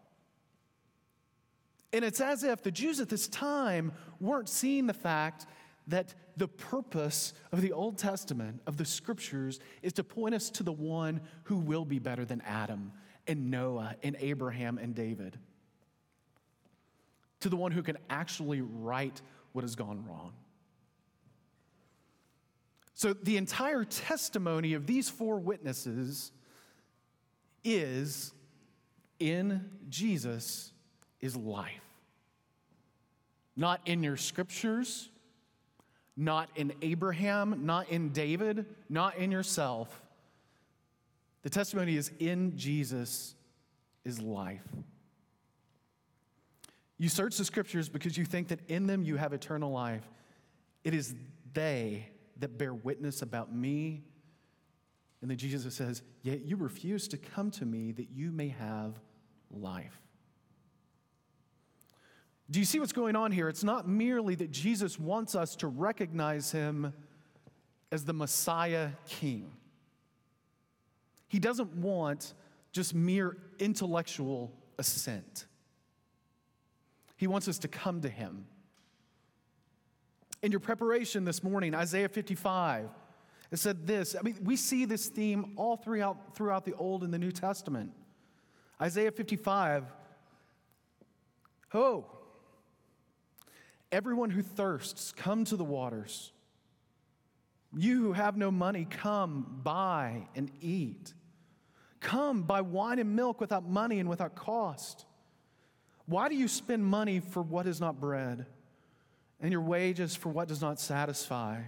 And 1.94 2.04
it's 2.04 2.22
as 2.22 2.44
if 2.44 2.64
the 2.64 2.72
Jews 2.72 3.00
at 3.00 3.10
this 3.10 3.28
time 3.28 3.92
weren't 4.20 4.50
seeing 4.50 4.88
the 4.88 4.96
fact 4.96 5.46
that 5.86 6.16
the 6.38 6.48
purpose 6.48 7.34
of 7.52 7.62
the 7.62 7.72
Old 7.72 8.00
Testament, 8.00 8.62
of 8.66 8.78
the 8.78 8.86
scriptures, 8.86 9.60
is 9.84 9.94
to 9.94 10.04
point 10.04 10.34
us 10.34 10.50
to 10.52 10.64
the 10.64 10.72
one 10.72 11.22
who 11.44 11.58
will 11.58 11.86
be 11.86 12.00
better 12.00 12.26
than 12.26 12.42
Adam 12.42 12.94
and 13.28 13.52
Noah 13.52 13.96
and 14.02 14.16
Abraham 14.20 14.80
and 14.80 14.96
David, 14.96 15.38
to 17.42 17.50
the 17.50 17.56
one 17.56 17.72
who 17.72 17.84
can 17.84 17.98
actually 18.10 18.62
right 18.62 19.22
what 19.54 19.64
has 19.64 19.76
gone 19.76 20.06
wrong. 20.08 20.34
So, 22.94 23.14
the 23.14 23.38
entire 23.38 23.86
testimony 23.86 24.74
of 24.74 24.86
these 24.86 25.10
four 25.10 25.40
witnesses 25.40 26.32
is 27.64 28.34
in 29.20 29.70
Jesus 29.90 30.74
is 31.22 31.36
life. 31.36 31.82
Not 33.56 33.82
in 33.86 34.04
your 34.04 34.18
scriptures, 34.18 35.10
not 36.16 36.50
in 36.56 36.74
Abraham, 36.82 37.66
not 37.66 37.90
in 37.90 38.10
David, 38.10 38.66
not 38.90 39.18
in 39.18 39.32
yourself. 39.32 40.02
The 41.44 41.50
testimony 41.50 41.96
is 41.96 42.12
in 42.20 42.58
Jesus 42.58 43.36
is 44.04 44.22
life. 44.22 44.68
You 47.00 47.10
search 47.10 47.38
the 47.38 47.46
scriptures 47.46 47.90
because 47.90 48.18
you 48.18 48.26
think 48.26 48.50
that 48.50 48.60
in 48.70 48.86
them 48.86 49.04
you 49.04 49.16
have 49.16 49.34
eternal 49.34 49.72
life. 49.72 50.08
It 50.84 50.94
is 50.94 51.16
they 51.54 52.08
that 52.38 52.58
bear 52.58 52.74
witness 52.74 53.22
about 53.22 53.56
me. 53.56 54.04
And 55.22 55.32
then 55.32 55.38
Jesus 55.38 55.74
says, 55.74 56.04
Yet 56.22 56.42
you 56.42 56.58
refuse 56.58 57.08
to 57.08 57.18
come 57.18 57.52
to 57.52 57.66
me 57.66 57.94
that 57.94 58.10
you 58.12 58.32
may 58.32 58.50
have 58.50 59.00
life. 59.50 60.00
Do 62.52 62.60
you 62.60 62.66
see 62.66 62.80
what's 62.80 62.94
going 62.94 63.16
on 63.16 63.32
here? 63.32 63.48
It's 63.48 63.64
not 63.64 63.88
merely 63.88 64.36
that 64.36 64.52
Jesus 64.52 65.00
wants 65.00 65.36
us 65.36 65.56
to 65.58 65.68
recognize 65.68 66.52
him 66.52 66.94
as 67.92 68.06
the 68.06 68.14
Messiah 68.14 68.90
King. 69.08 69.52
He 71.28 71.40
doesn't 71.40 71.76
want 71.76 72.34
just 72.72 72.94
mere 72.94 73.38
intellectual 73.60 74.52
assent. 74.78 75.46
He 77.20 77.28
wants 77.28 77.50
us 77.50 77.60
to 77.60 77.68
come 77.68 78.00
to 78.00 78.10
him. 78.10 78.46
In 80.42 80.52
your 80.52 80.62
preparation 80.62 81.26
this 81.26 81.44
morning, 81.44 81.76
Isaiah 81.76 82.08
55, 82.08 82.88
it 83.52 83.60
said 83.60 83.86
this. 83.86 84.16
I 84.18 84.22
mean, 84.22 84.38
we 84.42 84.56
see 84.56 84.86
this 84.86 85.10
theme 85.10 85.52
all 85.58 85.76
throughout, 85.76 86.34
throughout 86.34 86.64
the 86.64 86.76
Old 86.76 87.04
and 87.04 87.14
the 87.14 87.20
New 87.20 87.34
Testament. 87.34 87.92
Isaiah 88.82 89.12
55, 89.12 89.84
oh, 91.74 92.06
Everyone 93.92 94.30
who 94.30 94.42
thirsts, 94.42 95.12
come 95.12 95.44
to 95.44 95.58
the 95.58 95.66
waters. 95.66 96.32
You 97.76 98.04
who 98.04 98.14
have 98.14 98.38
no 98.38 98.50
money, 98.50 98.88
come, 98.90 99.60
buy 99.62 100.30
and 100.36 100.52
eat. 100.62 101.14
Come, 102.00 102.44
buy 102.44 102.62
wine 102.62 103.00
and 103.00 103.14
milk 103.14 103.42
without 103.42 103.68
money 103.68 104.00
and 104.00 104.08
without 104.08 104.36
cost. 104.36 105.06
Why 106.10 106.28
do 106.28 106.36
you 106.36 106.48
spend 106.48 106.84
money 106.84 107.20
for 107.20 107.44
what 107.44 107.68
is 107.68 107.80
not 107.80 108.00
bread, 108.00 108.48
and 109.40 109.52
your 109.52 109.62
wages 109.62 110.16
for 110.16 110.30
what 110.30 110.48
does 110.48 110.60
not 110.60 110.80
satisfy? 110.80 111.62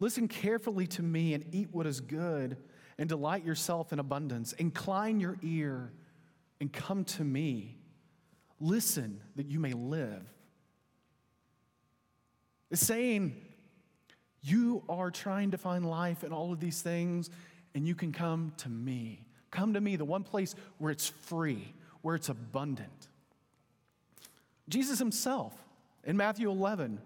Listen 0.00 0.28
carefully 0.28 0.86
to 0.86 1.02
me 1.02 1.34
and 1.34 1.44
eat 1.52 1.68
what 1.70 1.86
is 1.86 2.00
good, 2.00 2.56
and 2.96 3.06
delight 3.06 3.44
yourself 3.44 3.92
in 3.92 3.98
abundance. 3.98 4.54
Incline 4.54 5.20
your 5.20 5.36
ear 5.42 5.92
and 6.58 6.72
come 6.72 7.04
to 7.04 7.22
me. 7.22 7.76
Listen 8.60 9.20
that 9.36 9.46
you 9.46 9.60
may 9.60 9.74
live. 9.74 10.22
It's 12.70 12.80
saying 12.80 13.36
you 14.40 14.82
are 14.88 15.10
trying 15.10 15.50
to 15.50 15.58
find 15.58 15.84
life 15.84 16.24
in 16.24 16.32
all 16.32 16.50
of 16.50 16.60
these 16.60 16.80
things, 16.80 17.28
and 17.74 17.86
you 17.86 17.94
can 17.94 18.10
come 18.10 18.54
to 18.56 18.70
me. 18.70 19.26
Come 19.50 19.74
to 19.74 19.82
me, 19.82 19.96
the 19.96 20.04
one 20.06 20.24
place 20.24 20.54
where 20.78 20.90
it's 20.90 21.08
free, 21.08 21.74
where 22.00 22.14
it's 22.14 22.30
abundant. 22.30 23.08
Jesus 24.68 24.98
himself 24.98 25.54
in 26.04 26.16
Matthew 26.16 26.50
11, 26.50 27.00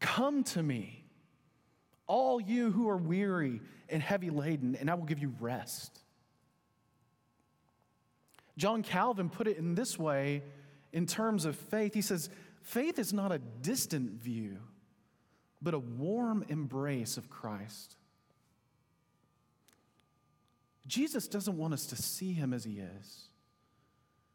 come 0.00 0.44
to 0.44 0.62
me, 0.62 1.04
all 2.06 2.40
you 2.40 2.70
who 2.70 2.88
are 2.88 2.96
weary 2.96 3.60
and 3.88 4.02
heavy 4.02 4.30
laden, 4.30 4.76
and 4.76 4.90
I 4.90 4.94
will 4.94 5.04
give 5.04 5.18
you 5.18 5.34
rest. 5.40 6.00
John 8.56 8.82
Calvin 8.82 9.28
put 9.28 9.48
it 9.48 9.56
in 9.56 9.74
this 9.74 9.98
way 9.98 10.42
in 10.92 11.06
terms 11.06 11.44
of 11.44 11.56
faith. 11.56 11.94
He 11.94 12.02
says, 12.02 12.30
Faith 12.62 12.98
is 12.98 13.12
not 13.12 13.32
a 13.32 13.38
distant 13.38 14.12
view, 14.12 14.58
but 15.62 15.74
a 15.74 15.78
warm 15.78 16.44
embrace 16.48 17.16
of 17.16 17.28
Christ. 17.28 17.96
Jesus 20.86 21.28
doesn't 21.28 21.56
want 21.56 21.74
us 21.74 21.86
to 21.86 21.96
see 21.96 22.32
him 22.32 22.52
as 22.52 22.64
he 22.64 22.80
is, 22.80 23.28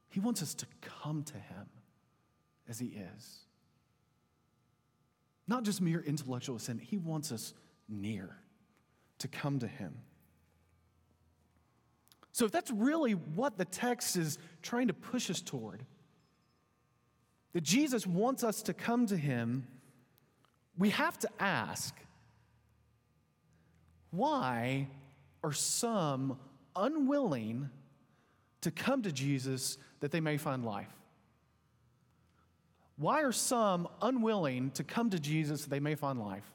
he 0.09 0.19
wants 0.19 0.41
us 0.41 0.53
to 0.55 0.65
come 0.81 1.23
to 1.23 1.35
him 1.35 1.67
as 2.71 2.79
he 2.79 2.87
is. 2.87 3.39
Not 5.45 5.63
just 5.63 5.81
mere 5.81 5.99
intellectual 5.99 6.55
assent, 6.55 6.81
he 6.81 6.97
wants 6.97 7.31
us 7.33 7.53
near 7.89 8.37
to 9.19 9.27
come 9.27 9.59
to 9.59 9.67
him. 9.67 9.93
So, 12.31 12.45
if 12.45 12.51
that's 12.51 12.71
really 12.71 13.11
what 13.11 13.57
the 13.57 13.65
text 13.65 14.15
is 14.15 14.37
trying 14.61 14.87
to 14.87 14.93
push 14.93 15.29
us 15.29 15.41
toward, 15.41 15.85
that 17.51 17.61
Jesus 17.61 18.07
wants 18.07 18.45
us 18.45 18.61
to 18.63 18.73
come 18.73 19.05
to 19.07 19.17
him, 19.17 19.67
we 20.77 20.91
have 20.91 21.19
to 21.19 21.29
ask 21.39 21.93
why 24.11 24.87
are 25.43 25.51
some 25.51 26.39
unwilling 26.75 27.69
to 28.61 28.71
come 28.71 29.01
to 29.01 29.11
Jesus 29.11 29.77
that 29.99 30.11
they 30.11 30.21
may 30.21 30.37
find 30.37 30.63
life? 30.63 31.00
Why 33.01 33.23
are 33.23 33.31
some 33.31 33.87
unwilling 33.99 34.69
to 34.71 34.83
come 34.83 35.09
to 35.09 35.17
Jesus 35.17 35.63
that 35.63 35.71
they 35.71 35.79
may 35.79 35.95
find 35.95 36.19
life? 36.19 36.45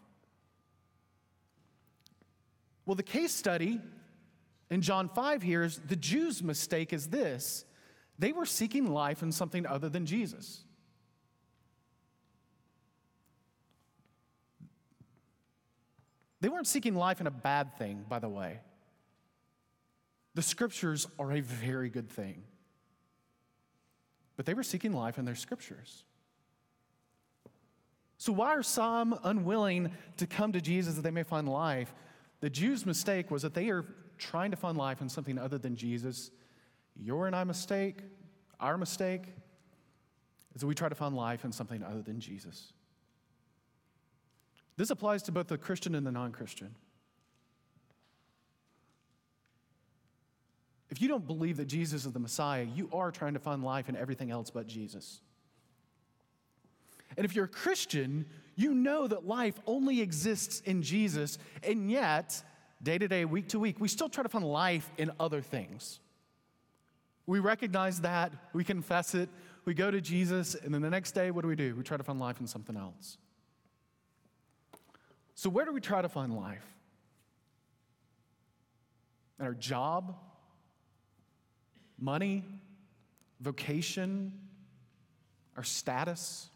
Well, 2.84 2.94
the 2.94 3.02
case 3.02 3.32
study 3.32 3.80
in 4.70 4.80
John 4.80 5.08
5 5.08 5.42
here 5.42 5.64
is 5.64 5.80
the 5.88 5.96
Jews' 5.96 6.44
mistake 6.44 6.92
is 6.92 7.08
this 7.08 7.64
they 8.20 8.30
were 8.30 8.46
seeking 8.46 8.86
life 8.86 9.24
in 9.24 9.32
something 9.32 9.66
other 9.66 9.88
than 9.88 10.06
Jesus. 10.06 10.62
They 16.40 16.48
weren't 16.48 16.68
seeking 16.68 16.94
life 16.94 17.20
in 17.20 17.26
a 17.26 17.32
bad 17.32 17.76
thing, 17.76 18.04
by 18.08 18.20
the 18.20 18.28
way. 18.28 18.60
The 20.36 20.42
scriptures 20.42 21.08
are 21.18 21.32
a 21.32 21.40
very 21.40 21.90
good 21.90 22.08
thing. 22.08 22.44
But 24.36 24.46
they 24.46 24.54
were 24.54 24.62
seeking 24.62 24.92
life 24.92 25.18
in 25.18 25.24
their 25.24 25.34
scriptures. 25.34 26.04
So, 28.26 28.32
why 28.32 28.56
are 28.56 28.62
some 28.64 29.16
unwilling 29.22 29.92
to 30.16 30.26
come 30.26 30.50
to 30.50 30.60
Jesus 30.60 30.96
that 30.96 31.02
they 31.02 31.12
may 31.12 31.22
find 31.22 31.48
life? 31.48 31.94
The 32.40 32.50
Jews' 32.50 32.84
mistake 32.84 33.30
was 33.30 33.42
that 33.42 33.54
they 33.54 33.68
are 33.68 33.84
trying 34.18 34.50
to 34.50 34.56
find 34.56 34.76
life 34.76 35.00
in 35.00 35.08
something 35.08 35.38
other 35.38 35.58
than 35.58 35.76
Jesus, 35.76 36.32
your 36.96 37.28
and 37.28 37.36
I 37.36 37.44
mistake, 37.44 38.00
our 38.58 38.76
mistake, 38.76 39.26
is 40.56 40.60
that 40.60 40.66
we 40.66 40.74
try 40.74 40.88
to 40.88 40.94
find 40.96 41.14
life 41.14 41.44
in 41.44 41.52
something 41.52 41.84
other 41.84 42.02
than 42.02 42.18
Jesus. 42.18 42.72
This 44.76 44.90
applies 44.90 45.22
to 45.22 45.30
both 45.30 45.46
the 45.46 45.56
Christian 45.56 45.94
and 45.94 46.04
the 46.04 46.10
non 46.10 46.32
Christian. 46.32 46.74
If 50.90 51.00
you 51.00 51.06
don't 51.06 51.28
believe 51.28 51.58
that 51.58 51.66
Jesus 51.66 52.04
is 52.04 52.12
the 52.12 52.18
Messiah, 52.18 52.64
you 52.74 52.90
are 52.92 53.12
trying 53.12 53.34
to 53.34 53.40
find 53.40 53.62
life 53.62 53.88
in 53.88 53.94
everything 53.94 54.32
else 54.32 54.50
but 54.50 54.66
Jesus. 54.66 55.20
And 57.16 57.24
if 57.24 57.34
you're 57.34 57.46
a 57.46 57.48
Christian, 57.48 58.26
you 58.56 58.74
know 58.74 59.06
that 59.06 59.26
life 59.26 59.58
only 59.66 60.00
exists 60.00 60.60
in 60.60 60.82
Jesus, 60.82 61.38
and 61.62 61.90
yet, 61.90 62.42
day 62.82 62.98
to 62.98 63.08
day, 63.08 63.24
week 63.24 63.48
to 63.48 63.58
week, 63.58 63.76
we 63.78 63.88
still 63.88 64.08
try 64.08 64.22
to 64.22 64.28
find 64.28 64.44
life 64.44 64.90
in 64.96 65.10
other 65.20 65.40
things. 65.40 66.00
We 67.26 67.38
recognize 67.40 68.00
that, 68.02 68.32
we 68.52 68.64
confess 68.64 69.14
it, 69.14 69.28
we 69.64 69.74
go 69.74 69.90
to 69.90 70.00
Jesus, 70.00 70.54
and 70.54 70.72
then 70.72 70.80
the 70.80 70.90
next 70.90 71.12
day, 71.12 71.30
what 71.30 71.42
do 71.42 71.48
we 71.48 71.56
do? 71.56 71.74
We 71.74 71.82
try 71.82 71.96
to 71.96 72.04
find 72.04 72.20
life 72.20 72.40
in 72.40 72.46
something 72.46 72.76
else. 72.76 73.18
So, 75.34 75.50
where 75.50 75.66
do 75.66 75.72
we 75.72 75.80
try 75.80 76.00
to 76.00 76.08
find 76.08 76.34
life? 76.34 76.64
In 79.38 79.44
our 79.44 79.54
job, 79.54 80.16
money, 81.98 82.42
vocation, 83.40 84.32
our 85.56 85.64
status, 85.64 86.48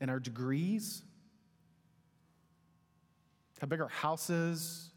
and 0.00 0.10
our 0.10 0.20
degrees, 0.20 1.02
how 3.60 3.66
big 3.66 3.80
our 3.80 3.88
house 3.88 4.28
is, 4.30 4.90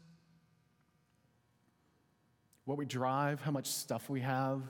what 2.64 2.78
we 2.78 2.84
drive, 2.84 3.40
how 3.40 3.50
much 3.50 3.66
stuff 3.66 4.08
we 4.08 4.20
have. 4.20 4.62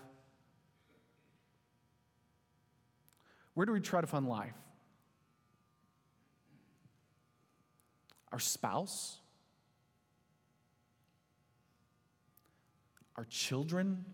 Where 3.55 3.67
do 3.67 3.73
we 3.73 3.81
try 3.81 4.01
to 4.01 4.07
find 4.07 4.27
life? 4.29 4.55
Our 8.33 8.39
spouse? 8.39 9.19
Our 13.17 13.25
children? 13.25 14.05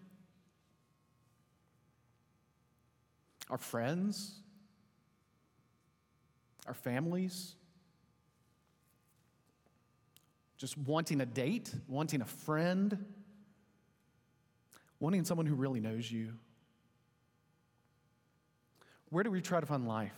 Our 3.50 3.58
friends? 3.58 4.40
Our 6.66 6.74
families? 6.74 7.54
Just 10.56 10.76
wanting 10.78 11.20
a 11.20 11.26
date, 11.26 11.72
wanting 11.86 12.22
a 12.22 12.26
friend, 12.26 13.04
wanting 15.00 15.24
someone 15.24 15.46
who 15.46 15.54
really 15.54 15.80
knows 15.80 16.10
you. 16.10 16.32
Where 19.10 19.22
do 19.22 19.30
we 19.30 19.40
try 19.40 19.60
to 19.60 19.66
find 19.66 19.86
life? 19.86 20.14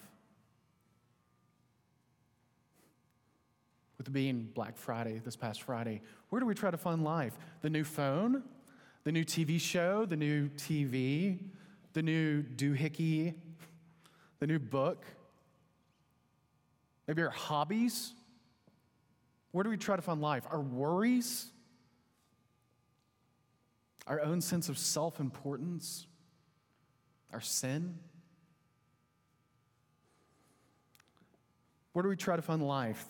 With 3.99 4.12
being 4.12 4.49
Black 4.55 4.76
Friday, 4.76 5.21
this 5.25 5.35
past 5.35 5.62
Friday, 5.62 6.00
where 6.31 6.40
do 6.40 6.47
we 6.47 6.55
try 6.55 6.71
to 6.71 6.78
find 6.78 7.02
life? 7.02 7.37
The 7.62 7.71
new 7.71 7.83
phone, 7.83 8.45
the 9.02 9.12
new 9.12 9.25
TV 9.25 9.61
show, 9.61 10.07
the 10.07 10.17
new 10.17 10.49
TV, 10.50 11.40
the 11.95 12.02
new 12.02 12.43
doohickey, 12.43 13.35
the 14.38 14.47
new 14.47 14.61
book, 14.61 15.05
maybe 17.09 17.23
our 17.23 17.31
hobbies. 17.31 18.12
Where 19.50 19.65
do 19.65 19.71
we 19.71 19.79
try 19.79 19.97
to 19.97 20.03
find 20.03 20.21
life? 20.21 20.45
Our 20.50 20.61
worries, 20.61 21.47
our 24.07 24.21
own 24.21 24.43
sense 24.43 24.69
of 24.69 24.79
self 24.79 25.19
importance, 25.19 26.07
our 27.33 27.41
sin. 27.41 27.99
Where 31.95 32.02
do 32.02 32.11
we 32.11 32.17
try 32.17 32.37
to 32.37 32.43
find 32.43 32.63
life? 32.63 33.04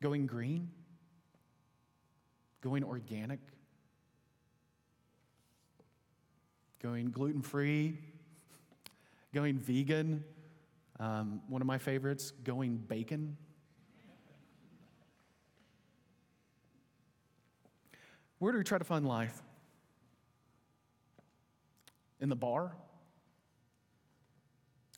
Going 0.00 0.26
green? 0.26 0.70
Going 2.62 2.84
organic? 2.84 3.40
Going 6.82 7.10
gluten 7.10 7.42
free? 7.42 7.98
Going 9.34 9.58
vegan? 9.58 10.24
Um, 11.00 11.40
one 11.48 11.62
of 11.62 11.66
my 11.66 11.78
favorites, 11.78 12.30
going 12.44 12.76
bacon. 12.76 13.38
Where 18.38 18.52
do 18.52 18.58
we 18.58 18.64
try 18.64 18.76
to 18.76 18.84
find 18.84 19.06
life? 19.08 19.42
In 22.20 22.28
the 22.28 22.36
bar? 22.36 22.72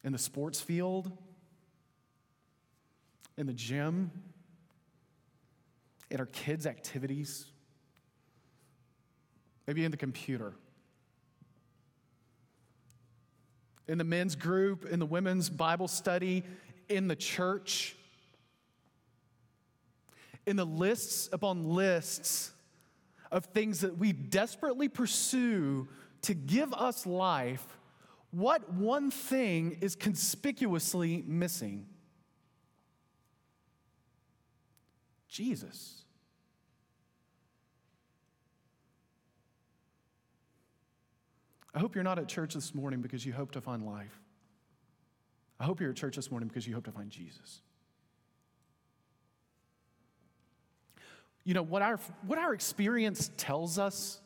In 0.03 0.11
the 0.11 0.19
sports 0.19 0.61
field? 0.61 1.11
In 3.39 3.47
the 3.47 3.53
gym? 3.53 4.11
In 6.11 6.19
our 6.19 6.27
kids' 6.27 6.67
activities? 6.67 7.47
Maybe 9.69 9.85
in 9.85 9.93
the 9.93 9.97
computer? 9.97 10.55
In 13.89 13.99
the 13.99 14.05
men's 14.05 14.37
group, 14.37 14.87
in 14.87 14.99
the 14.99 15.07
women's 15.07 15.51
Bible 15.51 15.89
study, 15.89 16.45
in 16.89 17.09
the 17.09 17.17
church, 17.17 17.97
in 20.47 20.57
the 20.57 20.65
lists 20.65 21.29
upon 21.33 21.65
lists 21.65 22.53
of 23.31 23.47
things 23.47 23.81
that 23.81 23.99
we 23.99 24.13
desperately 24.13 24.89
pursue 24.89 25.89
to 26.23 26.35
give 26.35 26.73
us 26.75 27.07
life, 27.07 27.67
what 28.31 28.73
one 28.73 29.11
thing 29.11 29.79
is 29.81 29.97
conspicuously 29.97 31.25
missing? 31.27 31.87
Jesus. 35.29 36.02
I 41.75 41.79
hope 41.79 41.95
you're 41.95 42.05
not 42.05 42.19
at 42.19 42.29
church 42.29 42.55
this 42.55 42.75
morning 42.75 43.01
because 43.01 43.25
you 43.25 43.33
hope 43.33 43.53
to 43.53 43.61
find 43.61 43.87
life. 43.87 44.21
I 45.59 45.65
hope 45.65 45.81
you're 45.81 45.91
at 45.91 45.97
church 45.97 46.17
this 46.17 46.31
morning 46.31 46.49
because 46.49 46.67
you 46.67 46.75
hope 46.75 46.85
to 46.85 46.93
find 46.93 47.11
Jesus. 47.11 47.63
You 51.45 51.55
know, 51.55 51.63
what 51.63 51.83
our, 51.83 51.99
what 52.27 52.39
our 52.39 52.53
experience 52.53 53.31
tells 53.37 53.79
us 53.79 54.21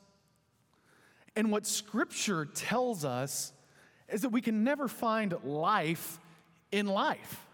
and 1.35 1.53
what 1.53 1.67
Scripture 1.67 2.47
tells 2.47 3.05
us 3.05 3.53
is 4.09 4.23
that 4.23 4.31
we 4.31 4.41
can 4.41 4.65
never 4.65 4.89
find 4.89 5.35
life 5.45 6.19
in 6.73 6.87
life. 6.87 7.47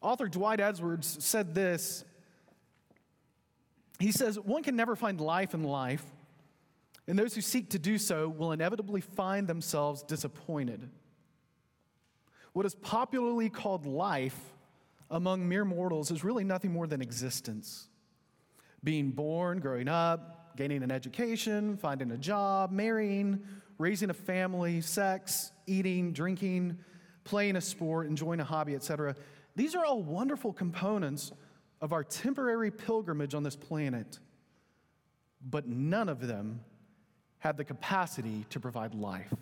Author 0.00 0.28
Dwight 0.28 0.60
Edwards 0.60 1.24
said 1.24 1.54
this. 1.54 2.04
He 3.98 4.12
says, 4.12 4.38
One 4.38 4.62
can 4.62 4.76
never 4.76 4.96
find 4.96 5.20
life 5.20 5.54
in 5.54 5.64
life 5.64 6.04
and 7.08 7.18
those 7.18 7.34
who 7.34 7.40
seek 7.40 7.70
to 7.70 7.78
do 7.78 7.96
so 7.96 8.28
will 8.28 8.52
inevitably 8.52 9.00
find 9.00 9.48
themselves 9.48 10.02
disappointed. 10.02 10.90
What 12.52 12.66
is 12.66 12.74
popularly 12.74 13.48
called 13.48 13.86
life 13.86 14.38
among 15.10 15.48
mere 15.48 15.64
mortals 15.64 16.10
is 16.10 16.22
really 16.22 16.44
nothing 16.44 16.70
more 16.70 16.86
than 16.86 17.00
existence. 17.00 17.88
Being 18.84 19.10
born, 19.10 19.58
growing 19.60 19.88
up, 19.88 20.54
gaining 20.56 20.82
an 20.82 20.90
education, 20.90 21.78
finding 21.78 22.10
a 22.10 22.18
job, 22.18 22.72
marrying, 22.72 23.42
raising 23.78 24.10
a 24.10 24.14
family, 24.14 24.82
sex, 24.82 25.50
eating, 25.66 26.12
drinking, 26.12 26.76
playing 27.24 27.56
a 27.56 27.60
sport, 27.60 28.06
enjoying 28.06 28.40
a 28.40 28.44
hobby, 28.44 28.74
etc. 28.74 29.16
These 29.56 29.74
are 29.74 29.84
all 29.84 30.02
wonderful 30.02 30.52
components 30.52 31.32
of 31.80 31.94
our 31.94 32.04
temporary 32.04 32.70
pilgrimage 32.70 33.34
on 33.34 33.44
this 33.44 33.56
planet, 33.56 34.18
but 35.40 35.66
none 35.66 36.10
of 36.10 36.26
them 36.26 36.60
have 37.40 37.56
the 37.56 37.64
capacity 37.64 38.44
to 38.50 38.60
provide 38.60 38.94
life. 38.94 39.32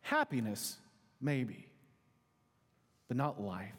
Happiness, 0.00 0.76
maybe, 1.20 1.66
but 3.08 3.16
not 3.16 3.40
life. 3.40 3.74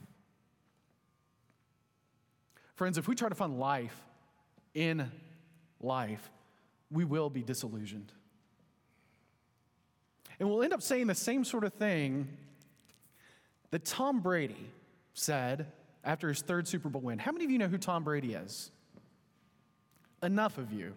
Friends, 2.75 2.97
if 2.97 3.07
we 3.07 3.15
try 3.15 3.29
to 3.29 3.35
find 3.35 3.59
life 3.59 3.95
in 4.73 5.11
life, 5.81 6.29
we 6.91 7.03
will 7.03 7.29
be 7.29 7.41
disillusioned. 7.41 8.11
And 10.39 10.49
we'll 10.49 10.63
end 10.63 10.73
up 10.73 10.81
saying 10.81 11.07
the 11.07 11.15
same 11.15 11.43
sort 11.43 11.63
of 11.63 11.73
thing 11.73 12.27
that 13.71 13.85
Tom 13.85 14.21
Brady 14.21 14.69
said 15.13 15.67
after 16.03 16.29
his 16.29 16.41
third 16.41 16.67
Super 16.67 16.89
Bowl 16.89 17.01
win. 17.01 17.19
How 17.19 17.31
many 17.31 17.45
of 17.45 17.51
you 17.51 17.57
know 17.57 17.67
who 17.67 17.77
Tom 17.77 18.03
Brady 18.03 18.33
is? 18.33 18.71
Enough 20.23 20.57
of 20.57 20.71
you. 20.71 20.93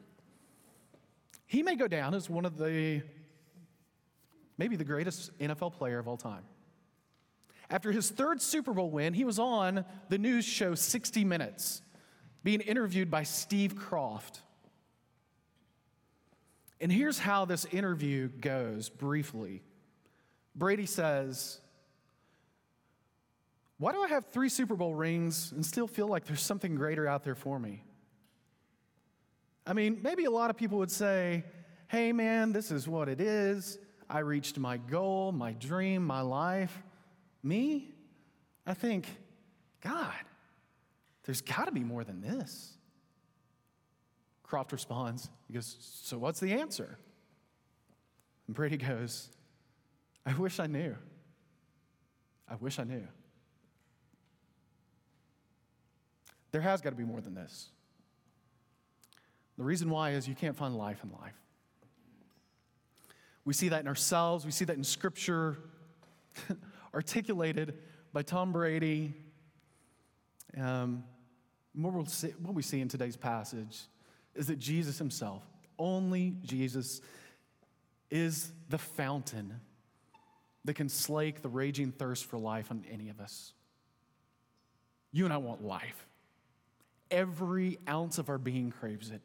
He 1.53 1.62
may 1.62 1.77
go 1.77 1.87
down 1.87 2.15
as 2.15 2.31
one 2.31 2.47
of 2.47 2.57
the, 2.57 3.03
maybe 4.57 4.77
the 4.77 4.87
greatest 4.87 5.38
NFL 5.38 5.75
player 5.75 5.99
of 5.99 6.09
all 6.09 6.17
time. 6.17 6.45
After 7.69 7.93
his 7.93 8.09
third 8.09 8.41
Super 8.41 8.73
Bowl 8.73 8.91
win, 8.91 9.12
he 9.12 9.27
was 9.27 9.38
on 9.38 9.85
the 10.09 10.17
news 10.17 10.47
show 10.47 10.75
60 10.75 11.27
Minutes, 11.27 11.83
being 12.43 12.62
interviewed 12.62 13.11
by 13.11 13.25
Steve 13.25 13.75
Kroft. 13.75 14.41
And 16.81 16.91
here's 16.91 17.19
how 17.19 17.45
this 17.45 17.67
interview 17.67 18.29
goes 18.29 18.88
briefly. 18.88 19.62
Brady 20.55 20.87
says, 20.87 21.61
Why 23.77 23.93
do 23.93 24.03
I 24.03 24.09
have 24.09 24.25
three 24.25 24.49
Super 24.49 24.75
Bowl 24.75 24.95
rings 24.95 25.53
and 25.53 25.67
still 25.67 25.87
feel 25.87 26.09
like 26.09 26.25
there's 26.25 26.41
something 26.41 26.77
greater 26.77 27.07
out 27.07 27.25
there 27.25 27.35
for 27.35 27.59
me? 27.59 27.85
I 29.66 29.72
mean, 29.72 30.01
maybe 30.03 30.25
a 30.25 30.31
lot 30.31 30.51
of 30.51 30.57
people 30.57 30.79
would 30.79 30.90
say, 30.90 31.44
Hey, 31.88 32.12
man, 32.12 32.53
this 32.53 32.70
is 32.70 32.88
what 32.88 33.09
it 33.09 33.20
is. 33.20 33.79
I 34.09 34.20
reached 34.20 34.59
my 34.59 34.79
goal, 34.79 35.33
my 35.33 35.53
dream, 35.53 36.07
my 36.07 36.22
life. 36.22 36.83
Me? 37.42 37.90
I 38.66 38.75
think, 38.75 39.07
God, 39.83 40.14
there's 41.25 41.40
got 41.40 41.66
to 41.66 41.72
be 41.72 41.85
more 41.85 42.05
than 42.05 42.20
this. 42.20 42.72
Kroft 44.46 44.72
responds, 44.72 45.29
he 45.48 45.55
goes, 45.55 45.77
So 46.03 46.18
what's 46.18 46.40
the 46.40 46.53
answer? 46.53 46.98
And 48.46 48.57
Brady 48.57 48.77
goes, 48.77 49.29
I 50.27 50.35
wish 50.35 50.61
I 50.61 50.66
knew. 50.66 50.94
I 52.48 52.57
wish 52.57 52.79
I 52.79 52.85
knew. 52.85 53.07
There 56.51 56.61
has 56.61 56.81
got 56.81 56.90
to 56.90 56.96
be 56.96 57.05
more 57.05 57.20
than 57.20 57.35
this. 57.35 57.70
The 59.62 59.66
reason 59.66 59.90
why 59.90 60.11
is 60.11 60.27
you 60.27 60.35
can't 60.35 60.57
find 60.57 60.77
life 60.77 61.05
in 61.05 61.12
life. 61.20 61.40
We 63.44 63.55
see 63.55 63.68
that 63.68 63.81
in 63.81 63.87
ourselves, 63.87 64.44
we 64.44 64.51
see 64.51 64.64
that 64.64 64.77
in 64.77 64.83
Scripture, 64.83 65.57
articulated 66.94 67.79
by 68.12 68.22
Tom 68.22 68.51
Brady. 68.51 69.14
Um, 70.61 71.05
what, 71.75 71.92
we'll 71.92 72.07
see, 72.07 72.31
what 72.42 72.55
we 72.55 72.62
see 72.62 72.81
in 72.81 72.88
today's 72.88 73.16
passage 73.16 73.83
is 74.35 74.48
that 74.48 74.59
Jesus 74.59 74.98
himself, 74.98 75.44
only 75.79 76.35
Jesus, 76.42 77.01
is 78.11 78.51
the 78.68 78.79
fountain 78.79 79.61
that 80.64 80.75
can 80.75 80.88
slake 80.88 81.40
the 81.40 81.48
raging 81.48 81.92
thirst 81.92 82.25
for 82.25 82.37
life 82.37 82.72
on 82.72 82.85
any 82.90 83.11
of 83.11 83.20
us. 83.20 83.53
You 85.12 85.25
and 85.25 85.33
I 85.33 85.37
want 85.37 85.62
life. 85.62 86.09
Every 87.12 87.79
ounce 87.88 88.18
of 88.18 88.29
our 88.29 88.38
being 88.38 88.72
craves 88.72 89.12
it. 89.12 89.22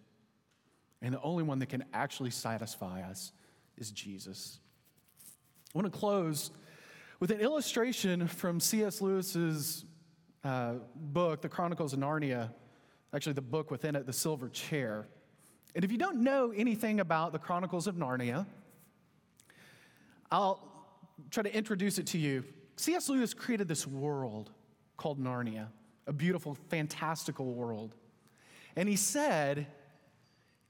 And 1.02 1.14
the 1.14 1.22
only 1.22 1.44
one 1.44 1.60
that 1.60 1.70
can 1.70 1.86
actually 1.94 2.32
satisfy 2.32 3.02
us 3.02 3.32
is 3.78 3.92
Jesus. 3.92 4.60
I 5.74 5.78
want 5.78 5.92
to 5.92 5.98
close 5.98 6.52
with 7.20 7.32
an 7.32 7.40
illustration 7.40 8.28
from 8.28 8.60
C.S. 8.60 9.02
Lewis's 9.02 9.86
uh, 10.44 10.76
book, 10.96 11.42
The 11.42 11.50
Chronicles 11.50 11.94
of 11.94 12.00
Narnia, 12.00 12.52
actually, 13.14 13.34
the 13.34 13.42
book 13.42 13.72
within 13.72 13.96
it, 13.96 14.06
The 14.06 14.14
Silver 14.14 14.50
Chair. 14.50 15.08
And 15.76 15.84
if 15.84 15.92
you 15.92 15.98
don't 15.98 16.24
know 16.24 16.52
anything 16.56 17.00
about 17.00 17.32
the 17.32 17.40
Chronicles 17.40 17.88
of 17.88 17.96
Narnia, 17.96 18.46
I'll 20.32 20.62
try 21.32 21.44
to 21.44 21.56
introduce 21.56 21.98
it 21.98 22.08
to 22.08 22.18
you. 22.18 22.44
C.S. 22.76 23.10
Lewis 23.10 23.34
created 23.34 23.68
this 23.68 23.88
world 23.88 24.52
called 24.98 25.20
Narnia, 25.20 25.68
a 26.06 26.14
beautiful, 26.14 26.56
fantastical 26.70 27.54
world. 27.54 27.96
And 28.76 28.88
he 28.88 28.96
said, 28.96 29.68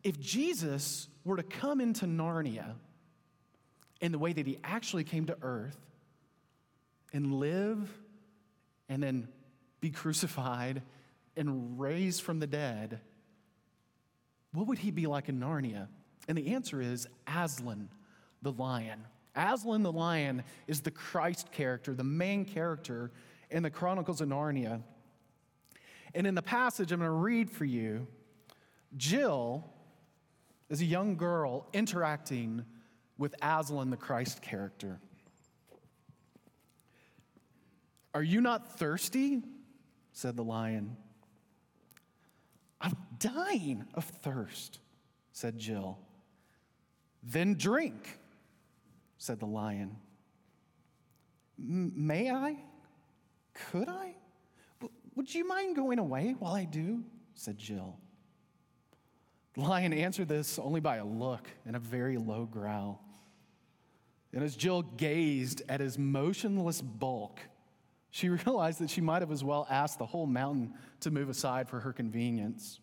if 0.04 0.20
Jesus 0.20 1.08
were 1.24 1.38
to 1.38 1.44
come 1.44 1.82
into 1.82 2.06
Narnia 2.06 2.76
in 4.02 4.12
the 4.12 4.20
way 4.20 4.34
that 4.34 4.46
he 4.46 4.58
actually 4.64 5.04
came 5.04 5.26
to 5.26 5.38
earth 5.42 5.78
and 7.14 7.34
live 7.34 7.90
and 8.90 9.02
then 9.02 9.28
be 9.82 9.90
crucified 9.90 10.82
and 11.36 11.80
raised 11.80 12.22
from 12.22 12.40
the 12.40 12.48
dead, 12.48 13.00
what 14.54 14.68
would 14.68 14.80
he 14.80 14.92
be 14.92 15.08
like 15.08 15.30
in 15.30 15.40
Narnia? 15.40 15.88
And 16.28 16.38
the 16.38 16.54
answer 16.54 16.82
is 16.82 17.08
Aslan, 17.28 17.90
the 18.42 18.52
lion. 18.52 19.06
Aslan 19.36 19.84
the 19.84 19.92
lion 19.92 20.44
is 20.68 20.82
the 20.82 20.92
Christ 20.92 21.52
character, 21.52 21.94
the 21.94 22.04
main 22.04 22.44
character 22.44 23.12
in 23.50 23.64
the 23.64 23.70
Chronicles 23.70 24.20
of 24.20 24.30
Narnia. 24.30 24.82
And 26.16 26.26
in 26.26 26.36
the 26.36 26.42
passage 26.42 26.92
I'm 26.92 27.00
going 27.00 27.10
to 27.10 27.16
read 27.16 27.50
for 27.52 27.66
you, 27.66 28.08
Jill 28.96 29.64
is 30.70 30.82
a 30.82 30.86
young 30.86 31.16
girl 31.16 31.68
interacting 31.74 32.66
with 33.18 33.36
Aslan, 33.42 33.90
the 33.90 33.98
Christ 33.98 34.42
character. 34.42 35.00
Are 38.14 38.24
you 38.24 38.42
not 38.42 38.78
thirsty? 38.78 39.42
said 40.12 40.36
the 40.36 40.44
lion. 40.44 40.98
I'm 42.82 42.96
dying 43.20 43.86
of 43.94 44.06
thirst, 44.06 44.80
said 45.32 45.58
Jill. 45.58 46.00
Then 47.24 47.56
drink, 47.56 48.20
said 49.18 49.40
the 49.40 49.46
lion. 49.46 49.96
May 51.58 52.32
I? 52.32 52.58
Could 53.54 53.90
I? 53.90 54.16
Would 55.16 55.34
you 55.34 55.48
mind 55.48 55.76
going 55.76 56.00
away 56.00 56.36
while 56.38 56.54
I 56.54 56.66
do? 56.66 57.04
said 57.34 57.58
Jill. 57.58 57.98
Lion 59.58 59.92
answered 59.92 60.28
this 60.28 60.60
only 60.60 60.80
by 60.80 60.98
a 60.98 61.06
look 61.06 61.50
and 61.66 61.76
a 61.76 61.80
very 61.80 62.18
low 62.18 62.46
growl. 62.46 63.04
And 64.32 64.44
as 64.44 64.56
Jill 64.56 64.84
gazed 64.84 65.64
at 65.68 65.80
his 65.80 65.98
motionless 65.98 66.80
bulk, 66.80 67.40
she 68.12 68.30
realized 68.46 68.80
that 68.80 68.92
she 68.92 69.02
might 69.02 69.24
have 69.24 69.32
as 69.32 69.44
well 69.44 69.66
asked 69.70 69.98
the 69.98 70.06
whole 70.06 70.28
mountain 70.28 70.76
to 71.02 71.12
move 71.12 71.28
aside 71.28 71.68
for 71.68 71.80
her 71.80 71.92
convenience. 71.92 72.80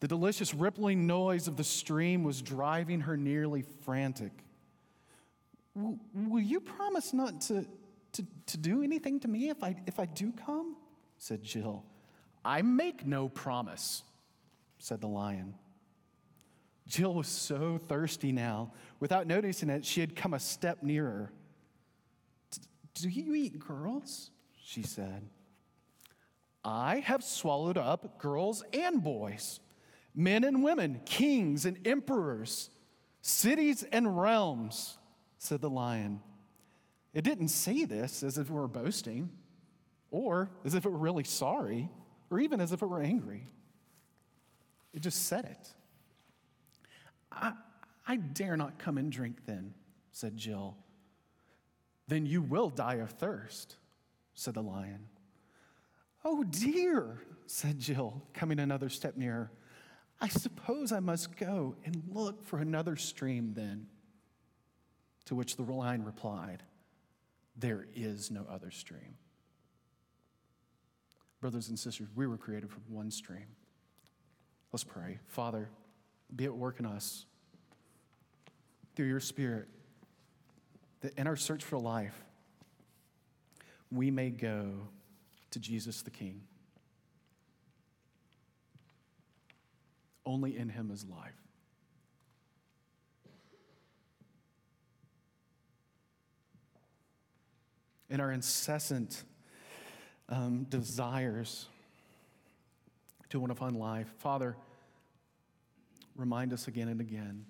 The 0.00 0.08
delicious 0.08 0.54
rippling 0.54 1.06
noise 1.06 1.46
of 1.46 1.56
the 1.56 1.64
stream 1.64 2.24
was 2.24 2.40
driving 2.40 3.00
her 3.00 3.16
nearly 3.16 3.62
frantic. 3.84 4.32
Will 5.74 6.40
you 6.40 6.60
promise 6.60 7.12
not 7.12 7.42
to, 7.42 7.66
to, 8.12 8.26
to 8.46 8.56
do 8.56 8.82
anything 8.82 9.20
to 9.20 9.28
me 9.28 9.50
if 9.50 9.62
I, 9.62 9.76
if 9.86 10.00
I 10.00 10.06
do 10.06 10.32
come? 10.32 10.76
said 11.18 11.42
Jill. 11.42 11.84
I 12.44 12.62
make 12.62 13.06
no 13.06 13.28
promise, 13.28 14.02
said 14.84 15.00
the 15.00 15.08
lion. 15.08 15.54
Jill 16.86 17.14
was 17.14 17.26
so 17.26 17.80
thirsty 17.88 18.32
now. 18.32 18.70
Without 19.00 19.26
noticing 19.26 19.70
it, 19.70 19.82
she 19.82 20.00
had 20.00 20.14
come 20.14 20.34
a 20.34 20.38
step 20.38 20.82
nearer. 20.82 21.32
Do 22.92 23.08
you 23.08 23.34
eat 23.34 23.58
girls? 23.58 24.30
She 24.62 24.82
said. 24.82 25.22
I 26.62 26.96
have 26.96 27.24
swallowed 27.24 27.78
up 27.78 28.18
girls 28.18 28.62
and 28.74 29.02
boys, 29.02 29.58
men 30.14 30.44
and 30.44 30.62
women, 30.62 31.00
kings 31.06 31.64
and 31.64 31.78
emperors, 31.86 32.68
cities 33.22 33.84
and 33.90 34.20
realms, 34.20 34.98
said 35.38 35.62
the 35.62 35.70
lion. 35.70 36.20
It 37.14 37.24
didn't 37.24 37.48
say 37.48 37.86
this 37.86 38.22
as 38.22 38.36
if 38.36 38.50
it 38.50 38.52
were 38.52 38.68
boasting, 38.68 39.30
or 40.10 40.50
as 40.62 40.74
if 40.74 40.84
it 40.84 40.90
were 40.90 40.98
really 40.98 41.24
sorry, 41.24 41.88
or 42.30 42.38
even 42.38 42.60
as 42.60 42.70
if 42.70 42.82
it 42.82 42.86
were 42.86 43.00
angry. 43.00 43.46
It 44.94 45.02
just 45.02 45.26
said 45.26 45.44
it. 45.44 45.68
I, 47.32 47.52
I 48.06 48.16
dare 48.16 48.56
not 48.56 48.78
come 48.78 48.96
and 48.96 49.10
drink 49.10 49.38
then, 49.44 49.74
said 50.12 50.36
Jill. 50.36 50.76
Then 52.06 52.26
you 52.26 52.40
will 52.40 52.70
die 52.70 52.96
of 52.96 53.10
thirst, 53.10 53.76
said 54.34 54.54
the 54.54 54.62
lion. 54.62 55.08
Oh 56.24 56.44
dear, 56.44 57.22
said 57.46 57.80
Jill, 57.80 58.22
coming 58.32 58.60
another 58.60 58.88
step 58.88 59.16
nearer. 59.16 59.50
I 60.20 60.28
suppose 60.28 60.92
I 60.92 61.00
must 61.00 61.36
go 61.36 61.74
and 61.84 62.02
look 62.12 62.44
for 62.44 62.60
another 62.60 62.96
stream 62.96 63.52
then. 63.54 63.88
To 65.26 65.34
which 65.34 65.56
the 65.56 65.62
lion 65.62 66.04
replied, 66.04 66.62
There 67.56 67.86
is 67.94 68.30
no 68.30 68.46
other 68.48 68.70
stream. 68.70 69.16
Brothers 71.40 71.68
and 71.68 71.78
sisters, 71.78 72.08
we 72.14 72.26
were 72.26 72.36
created 72.36 72.70
from 72.70 72.82
one 72.88 73.10
stream. 73.10 73.46
Let's 74.74 74.82
pray. 74.82 75.20
Father, 75.28 75.68
be 76.34 76.46
at 76.46 76.52
work 76.52 76.80
in 76.80 76.86
us 76.86 77.26
through 78.96 79.06
your 79.06 79.20
Spirit 79.20 79.68
that 81.00 81.16
in 81.16 81.28
our 81.28 81.36
search 81.36 81.62
for 81.62 81.78
life, 81.78 82.24
we 83.92 84.10
may 84.10 84.30
go 84.30 84.72
to 85.52 85.60
Jesus 85.60 86.02
the 86.02 86.10
King. 86.10 86.40
Only 90.26 90.56
in 90.56 90.68
him 90.68 90.90
is 90.90 91.06
life. 91.06 91.40
In 98.10 98.18
our 98.18 98.32
incessant 98.32 99.22
um, 100.28 100.66
desires 100.68 101.68
to 103.30 103.40
want 103.40 103.50
to 103.50 103.56
find 103.56 103.76
life, 103.76 104.12
Father, 104.18 104.56
remind 106.16 106.52
us 106.52 106.68
again 106.68 106.88
and 106.88 107.00
again 107.00 107.44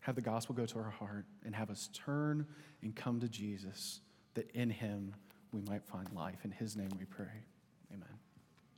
have 0.00 0.14
the 0.14 0.22
gospel 0.22 0.54
go 0.54 0.64
to 0.64 0.78
our 0.78 0.90
heart 0.90 1.26
and 1.44 1.54
have 1.54 1.70
us 1.70 1.90
turn 1.92 2.46
and 2.82 2.94
come 2.94 3.20
to 3.20 3.28
Jesus, 3.28 4.00
that 4.34 4.50
in 4.52 4.70
him 4.70 5.14
we 5.52 5.60
might 5.62 5.84
find 5.84 6.10
life. 6.14 6.44
In 6.44 6.50
his 6.50 6.76
name 6.76 6.90
we 6.98 7.04
pray. 7.04 7.44
Amen. 7.92 8.08